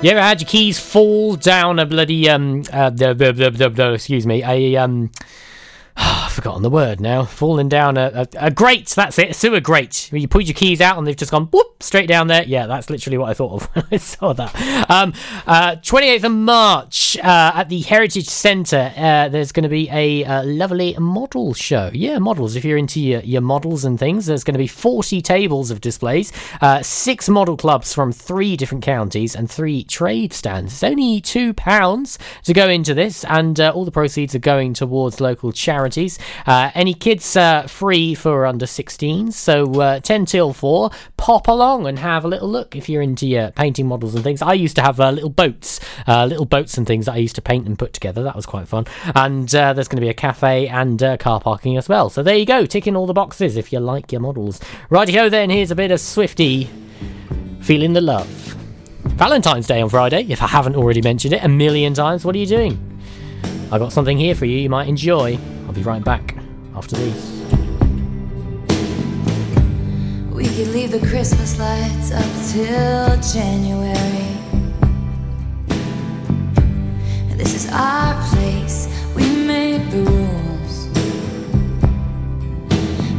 You 0.04 0.12
ever 0.12 0.22
had 0.22 0.40
your 0.40 0.48
keys 0.48 0.80
fall 0.80 1.36
down 1.36 1.80
a 1.80 1.88
bloody 1.88 2.30
um 2.30 2.64
uh, 2.72 2.92
the, 2.92 3.16
the, 3.16 3.34
the, 3.34 3.70
the, 3.70 3.94
excuse 3.94 4.28
me 4.28 4.44
a 4.44 4.76
um 4.76 5.10
I've 6.62 6.64
the 6.64 6.70
word 6.70 7.02
now. 7.02 7.24
Falling 7.24 7.70
down 7.70 7.98
a, 7.98 8.28
a, 8.34 8.46
a 8.46 8.52
grate. 8.52 8.90
That's 8.90 9.18
it. 9.18 9.32
A 9.32 9.34
sewer 9.34 9.60
grate. 9.60 10.14
You 10.14 10.28
put 10.28 10.46
your 10.46 10.54
keys 10.54 10.80
out 10.80 10.96
and 11.00 11.08
they've 11.08 11.16
just 11.16 11.32
gone 11.32 11.46
whoop 11.48 11.82
straight 11.82 12.08
down 12.08 12.28
there. 12.28 12.44
Yeah, 12.44 12.68
that's 12.68 12.88
literally 12.88 13.18
what 13.18 13.30
I 13.30 13.34
thought 13.34 13.64
of 13.64 13.64
when 13.76 13.86
I 13.92 13.98
saw 13.98 14.34
that. 14.34 14.56
Um, 14.88 15.14
uh, 15.48 15.78
28th 15.78 16.24
of 16.26 16.32
March 16.32 17.18
uh, 17.18 17.52
at 17.56 17.70
the 17.70 17.82
Heritage 17.82 18.28
Centre. 18.28 18.94
Uh, 18.96 19.30
there's 19.30 19.52
going 19.52 19.64
to 19.64 19.70
be 19.70 19.90
a 19.90 20.24
uh, 20.24 20.44
lovely 20.44 20.96
model 21.00 21.56
show. 21.56 21.90
Yeah, 21.94 22.20
models. 22.20 22.56
If 22.56 22.64
you're 22.64 22.78
into 22.78 23.02
your, 23.02 23.22
your 23.22 23.42
models 23.42 23.84
and 23.84 23.98
things, 23.98 24.28
there's 24.28 24.44
going 24.44 24.54
to 24.54 24.60
be 24.60 24.68
40 24.68 25.20
tables 25.24 25.72
of 25.72 25.82
displays, 25.82 26.32
uh, 26.62 26.84
six 26.84 27.28
model 27.28 27.58
clubs 27.58 27.92
from 27.92 28.12
three 28.12 28.56
different 28.56 28.84
counties, 28.84 29.36
and 29.36 29.50
three 29.50 29.84
trade 29.84 30.32
stands. 30.32 30.74
It's 30.74 30.84
only 30.84 31.22
two 31.22 31.56
pounds 31.56 32.20
to 32.44 32.54
go 32.54 32.70
into 32.70 32.94
this, 32.94 33.26
and 33.26 33.60
uh, 33.60 33.72
all 33.72 33.84
the 33.84 33.92
proceeds 33.92 34.36
are 34.36 34.40
going 34.40 34.74
towards 34.74 35.20
local 35.20 35.52
charities. 35.52 36.20
Uh, 36.46 36.51
any 36.74 36.94
kids 36.94 37.36
uh, 37.38 37.64
free 37.64 38.14
for 38.14 38.46
under 38.46 38.66
16s, 38.66 39.34
so 39.34 39.80
uh, 39.80 40.00
10 40.00 40.26
till 40.26 40.52
4. 40.52 40.90
Pop 41.16 41.48
along 41.48 41.88
and 41.88 41.98
have 42.00 42.26
a 42.26 42.28
little 42.28 42.50
look 42.50 42.76
if 42.76 42.90
you're 42.90 43.02
into 43.02 43.26
your 43.26 43.52
painting 43.52 43.88
models 43.88 44.16
and 44.16 44.24
things. 44.24 44.42
I 44.42 44.54
used 44.54 44.76
to 44.76 44.82
have 44.82 45.00
uh, 45.00 45.12
little 45.12 45.30
boats, 45.30 45.80
uh, 46.08 46.26
little 46.26 46.46
boats 46.46 46.78
and 46.78 46.86
things 46.86 47.06
that 47.06 47.14
I 47.14 47.18
used 47.18 47.36
to 47.36 47.42
paint 47.42 47.68
and 47.68 47.80
put 47.80 47.94
together. 47.94 48.24
That 48.24 48.36
was 48.36 48.46
quite 48.46 48.68
fun. 48.68 48.86
And 49.16 49.54
uh, 49.56 49.74
there's 49.74 49.88
going 49.88 49.98
to 49.98 50.02
be 50.02 50.10
a 50.10 50.14
cafe 50.14 50.68
and 50.68 51.02
uh, 51.02 51.18
car 51.18 51.40
parking 51.40 51.78
as 51.78 51.88
well. 51.88 52.10
So 52.10 52.22
there 52.22 52.36
you 52.36 52.46
go, 52.46 52.66
ticking 52.66 52.98
all 52.98 53.06
the 53.06 53.14
boxes 53.14 53.56
if 53.56 53.72
you 53.72 53.80
like 53.80 54.12
your 54.12 54.22
models. 54.22 54.60
Righty-ho 54.90 55.30
then, 55.30 55.50
here's 55.50 55.72
a 55.72 55.76
bit 55.76 55.92
of 55.92 56.02
Swifty 56.02 56.70
feeling 57.62 57.94
the 57.94 58.02
love. 58.02 58.28
Valentine's 59.06 59.68
Day 59.68 59.82
on 59.82 59.90
Friday, 59.90 60.26
if 60.30 60.42
I 60.42 60.48
haven't 60.48 60.76
already 60.76 61.02
mentioned 61.02 61.34
it 61.34 61.44
a 61.44 61.48
million 61.48 61.94
times. 61.94 62.26
What 62.26 62.36
are 62.36 62.40
you 62.40 62.48
doing? 62.48 63.00
I 63.72 63.78
got 63.78 63.94
something 63.94 64.18
here 64.18 64.36
for 64.36 64.46
you 64.46 64.58
you 64.58 64.70
might 64.70 64.90
enjoy. 64.90 65.38
I'll 65.66 65.74
be 65.74 65.84
right 65.84 66.04
back 66.04 66.41
after 66.82 66.96
these. 66.96 67.26
We 70.34 70.46
could 70.56 70.70
leave 70.74 70.92
the 70.92 71.06
Christmas 71.12 71.60
lights 71.60 72.12
up 72.12 72.32
till 72.52 73.06
January. 73.36 74.30
This 77.38 77.54
is 77.54 77.72
our 77.72 78.14
place, 78.30 78.88
we 79.16 79.26
make 79.46 79.84
the 79.92 80.02
rules. 80.12 80.76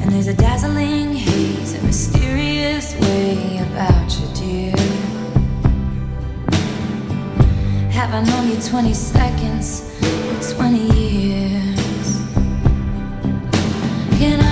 And 0.00 0.10
there's 0.12 0.26
a 0.26 0.34
dazzling 0.34 1.14
haze, 1.14 1.74
a 1.74 1.82
mysterious 1.84 2.94
way 3.00 3.58
about 3.58 4.08
you, 4.18 4.26
dear. 4.40 4.76
Have 7.92 8.12
I 8.12 8.22
known 8.28 8.48
you 8.48 8.60
20 8.60 8.92
seconds 8.92 9.88
or 10.02 10.54
20 10.56 10.78
years? 10.98 11.41
Can 14.22 14.40
I 14.40 14.51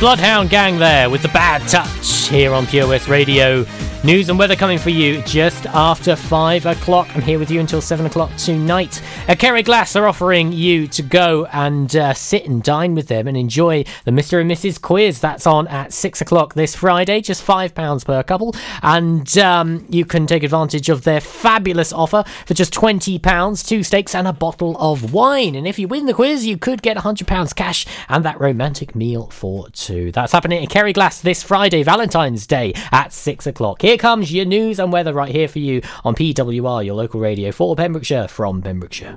Bloodhound 0.00 0.48
Gang 0.48 0.78
there 0.78 1.10
with 1.10 1.20
the 1.20 1.28
bad 1.28 1.68
touch 1.68 2.28
here 2.28 2.54
on 2.54 2.66
Pure 2.66 2.88
West 2.88 3.06
Radio. 3.06 3.66
News 4.02 4.30
and 4.30 4.38
weather 4.38 4.56
coming 4.56 4.78
for 4.78 4.88
you 4.88 5.20
just 5.24 5.66
after 5.66 6.16
5 6.16 6.64
o'clock. 6.64 7.14
I'm 7.14 7.20
here 7.20 7.38
with 7.38 7.50
you 7.50 7.60
until 7.60 7.82
7 7.82 8.06
o'clock 8.06 8.34
tonight. 8.36 9.02
Uh, 9.28 9.34
Kerry 9.34 9.62
Glass 9.62 9.94
are 9.94 10.08
offering 10.08 10.52
you 10.52 10.88
to 10.88 11.02
go 11.02 11.44
and 11.52 11.94
uh, 11.94 12.14
sit 12.14 12.46
and 12.46 12.62
dine 12.62 12.94
with 12.94 13.08
them 13.08 13.28
and 13.28 13.36
enjoy 13.36 13.84
the 14.06 14.10
Mr. 14.10 14.40
and 14.40 14.50
Mrs. 14.50 14.80
quiz. 14.80 15.20
That's 15.20 15.46
on 15.46 15.68
at 15.68 15.92
6 15.92 16.22
o'clock 16.22 16.54
this 16.54 16.74
Friday, 16.74 17.20
just 17.20 17.46
£5 17.46 18.04
per 18.06 18.22
couple. 18.22 18.56
And 18.82 19.36
um, 19.36 19.84
you 19.90 20.06
can 20.06 20.26
take 20.26 20.44
advantage 20.44 20.88
of 20.88 21.04
their 21.04 21.20
fabulous 21.20 21.92
offer 21.92 22.24
for 22.46 22.54
just 22.54 22.72
£20, 22.72 23.68
two 23.68 23.82
steaks 23.82 24.14
and 24.14 24.26
a 24.26 24.32
bottle 24.32 24.78
of 24.78 25.12
wine. 25.12 25.54
And 25.54 25.68
if 25.68 25.78
you 25.78 25.88
win 25.88 26.06
the 26.06 26.14
quiz, 26.14 26.46
you 26.46 26.56
could 26.56 26.80
get 26.80 26.96
£100 26.96 27.54
cash 27.54 27.84
and 28.08 28.24
that 28.24 28.40
romantic 28.40 28.94
meal 28.94 29.28
for 29.28 29.68
two. 29.68 30.10
That's 30.10 30.32
happening 30.32 30.64
at 30.64 30.70
Kerry 30.70 30.94
Glass 30.94 31.20
this 31.20 31.42
Friday, 31.42 31.82
Valentine's 31.82 32.46
Day, 32.46 32.72
at 32.92 33.12
6 33.12 33.46
o'clock. 33.46 33.82
Here 33.89 33.89
here 33.90 33.98
comes 33.98 34.32
your 34.32 34.44
news 34.44 34.78
and 34.78 34.92
weather 34.92 35.12
right 35.12 35.34
here 35.34 35.48
for 35.48 35.58
you 35.58 35.82
on 36.04 36.14
PWR, 36.14 36.86
your 36.86 36.94
local 36.94 37.18
radio 37.18 37.50
for 37.50 37.74
Pembrokeshire 37.74 38.28
from 38.28 38.62
Pembrokeshire. 38.62 39.16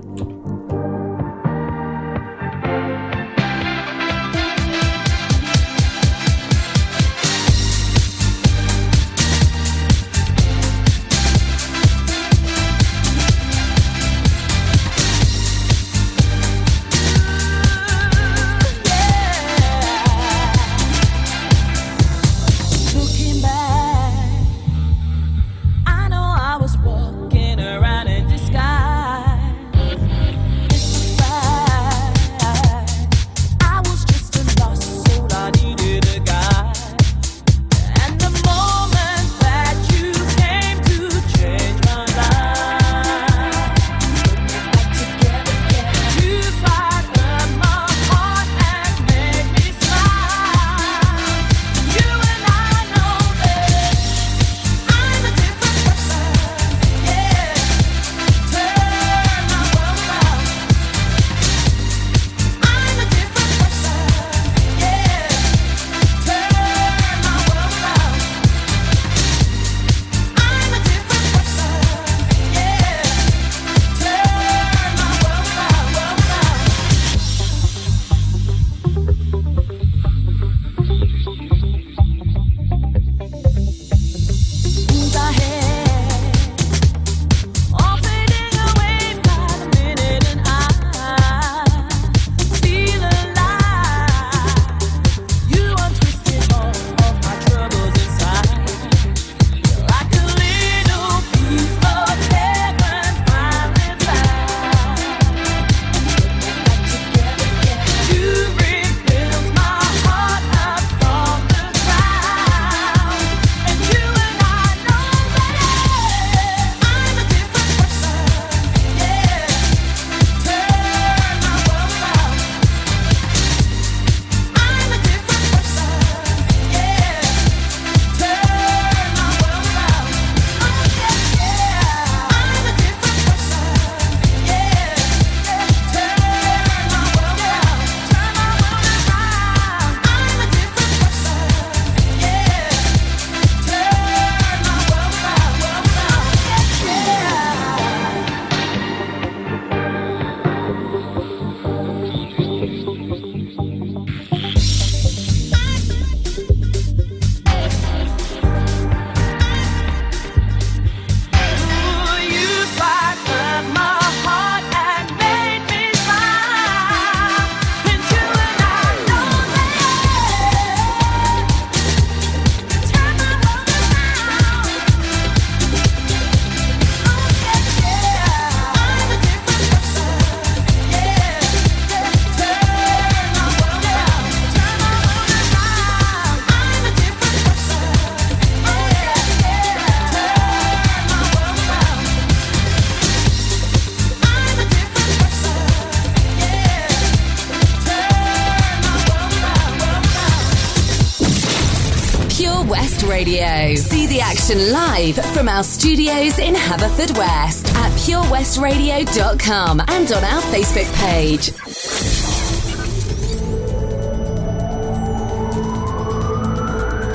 Live 205.04 205.22
from 205.34 205.50
our 205.50 205.62
studios 205.62 206.38
in 206.38 206.54
Haverfordwest 206.54 207.68
at 207.74 207.92
purewestradio.com 207.92 209.80
and 209.80 210.12
on 210.12 210.24
our 210.24 210.40
Facebook 210.48 210.90
page. 210.94 211.50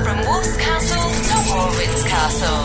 From 0.04 0.18
Wolf's 0.20 0.56
Castle 0.56 1.10
to 1.26 1.36
Walwyn's 1.50 2.04
Castle. 2.04 2.62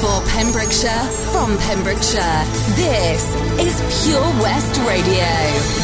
For 0.00 0.22
Pembrokeshire, 0.30 1.04
from 1.30 1.58
Pembrokeshire, 1.58 2.44
this 2.76 3.34
is 3.60 4.06
Pure 4.06 4.22
West 4.40 4.80
Radio. 4.86 5.83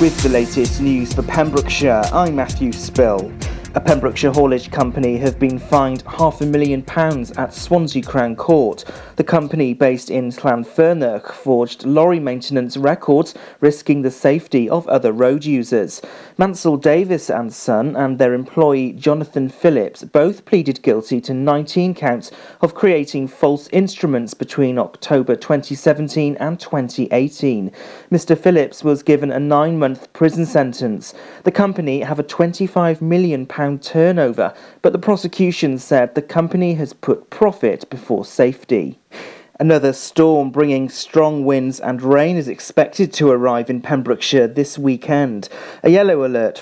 With 0.00 0.20
the 0.24 0.28
latest 0.28 0.80
news 0.80 1.14
for 1.14 1.22
Pembrokeshire, 1.22 2.02
I'm 2.12 2.34
Matthew 2.34 2.72
Spill. 2.72 3.32
A 3.76 3.80
Pembrokeshire 3.80 4.32
haulage 4.32 4.70
company 4.70 5.16
have 5.18 5.38
been 5.38 5.56
fined 5.56 6.02
half 6.02 6.40
a 6.40 6.46
million 6.46 6.82
pounds 6.82 7.30
at 7.38 7.54
Swansea 7.54 8.02
Crown 8.02 8.34
Court. 8.34 8.84
The 9.16 9.22
company, 9.22 9.74
based 9.74 10.10
in 10.10 10.32
Llanfyrnach, 10.32 11.30
forged 11.30 11.86
lorry 11.86 12.18
maintenance 12.18 12.76
records, 12.76 13.32
risking 13.60 14.02
the 14.02 14.10
safety 14.10 14.68
of 14.68 14.88
other 14.88 15.12
road 15.12 15.44
users. 15.44 16.02
Mansel 16.36 16.76
Davies 16.76 17.30
and 17.30 17.54
Son 17.54 17.94
and 17.94 18.18
their 18.18 18.34
employee 18.34 18.90
Jonathan 18.90 19.48
Phillips 19.48 20.02
both 20.02 20.44
pleaded 20.46 20.82
guilty 20.82 21.20
to 21.20 21.32
19 21.32 21.94
counts 21.94 22.32
of 22.60 22.74
creating 22.74 23.28
false 23.28 23.68
instruments 23.70 24.34
between 24.34 24.80
October 24.80 25.36
2017 25.36 26.36
and 26.40 26.58
2018. 26.58 27.70
Mr. 28.10 28.36
Phillips 28.36 28.82
was 28.82 29.04
given 29.04 29.30
a 29.30 29.38
nine 29.38 29.78
month 29.78 30.12
prison 30.12 30.44
sentence. 30.44 31.14
The 31.44 31.52
company 31.52 32.00
have 32.00 32.18
a 32.18 32.24
£25 32.24 33.00
million 33.00 33.46
turnover, 33.78 34.52
but 34.82 34.92
the 34.92 34.98
prosecution 34.98 35.78
said 35.78 36.16
the 36.16 36.22
company 36.22 36.74
has 36.74 36.92
put 36.92 37.30
profit 37.30 37.88
before 37.90 38.24
safety. 38.24 38.98
Another 39.60 39.92
storm 39.92 40.50
bringing 40.50 40.88
strong 40.88 41.44
winds 41.44 41.78
and 41.78 42.02
rain 42.02 42.36
is 42.36 42.48
expected 42.48 43.12
to 43.12 43.30
arrive 43.30 43.70
in 43.70 43.80
Pembrokeshire 43.80 44.48
this 44.48 44.76
weekend. 44.76 45.48
A 45.84 45.90
yellow 45.90 46.26
alert 46.26 46.52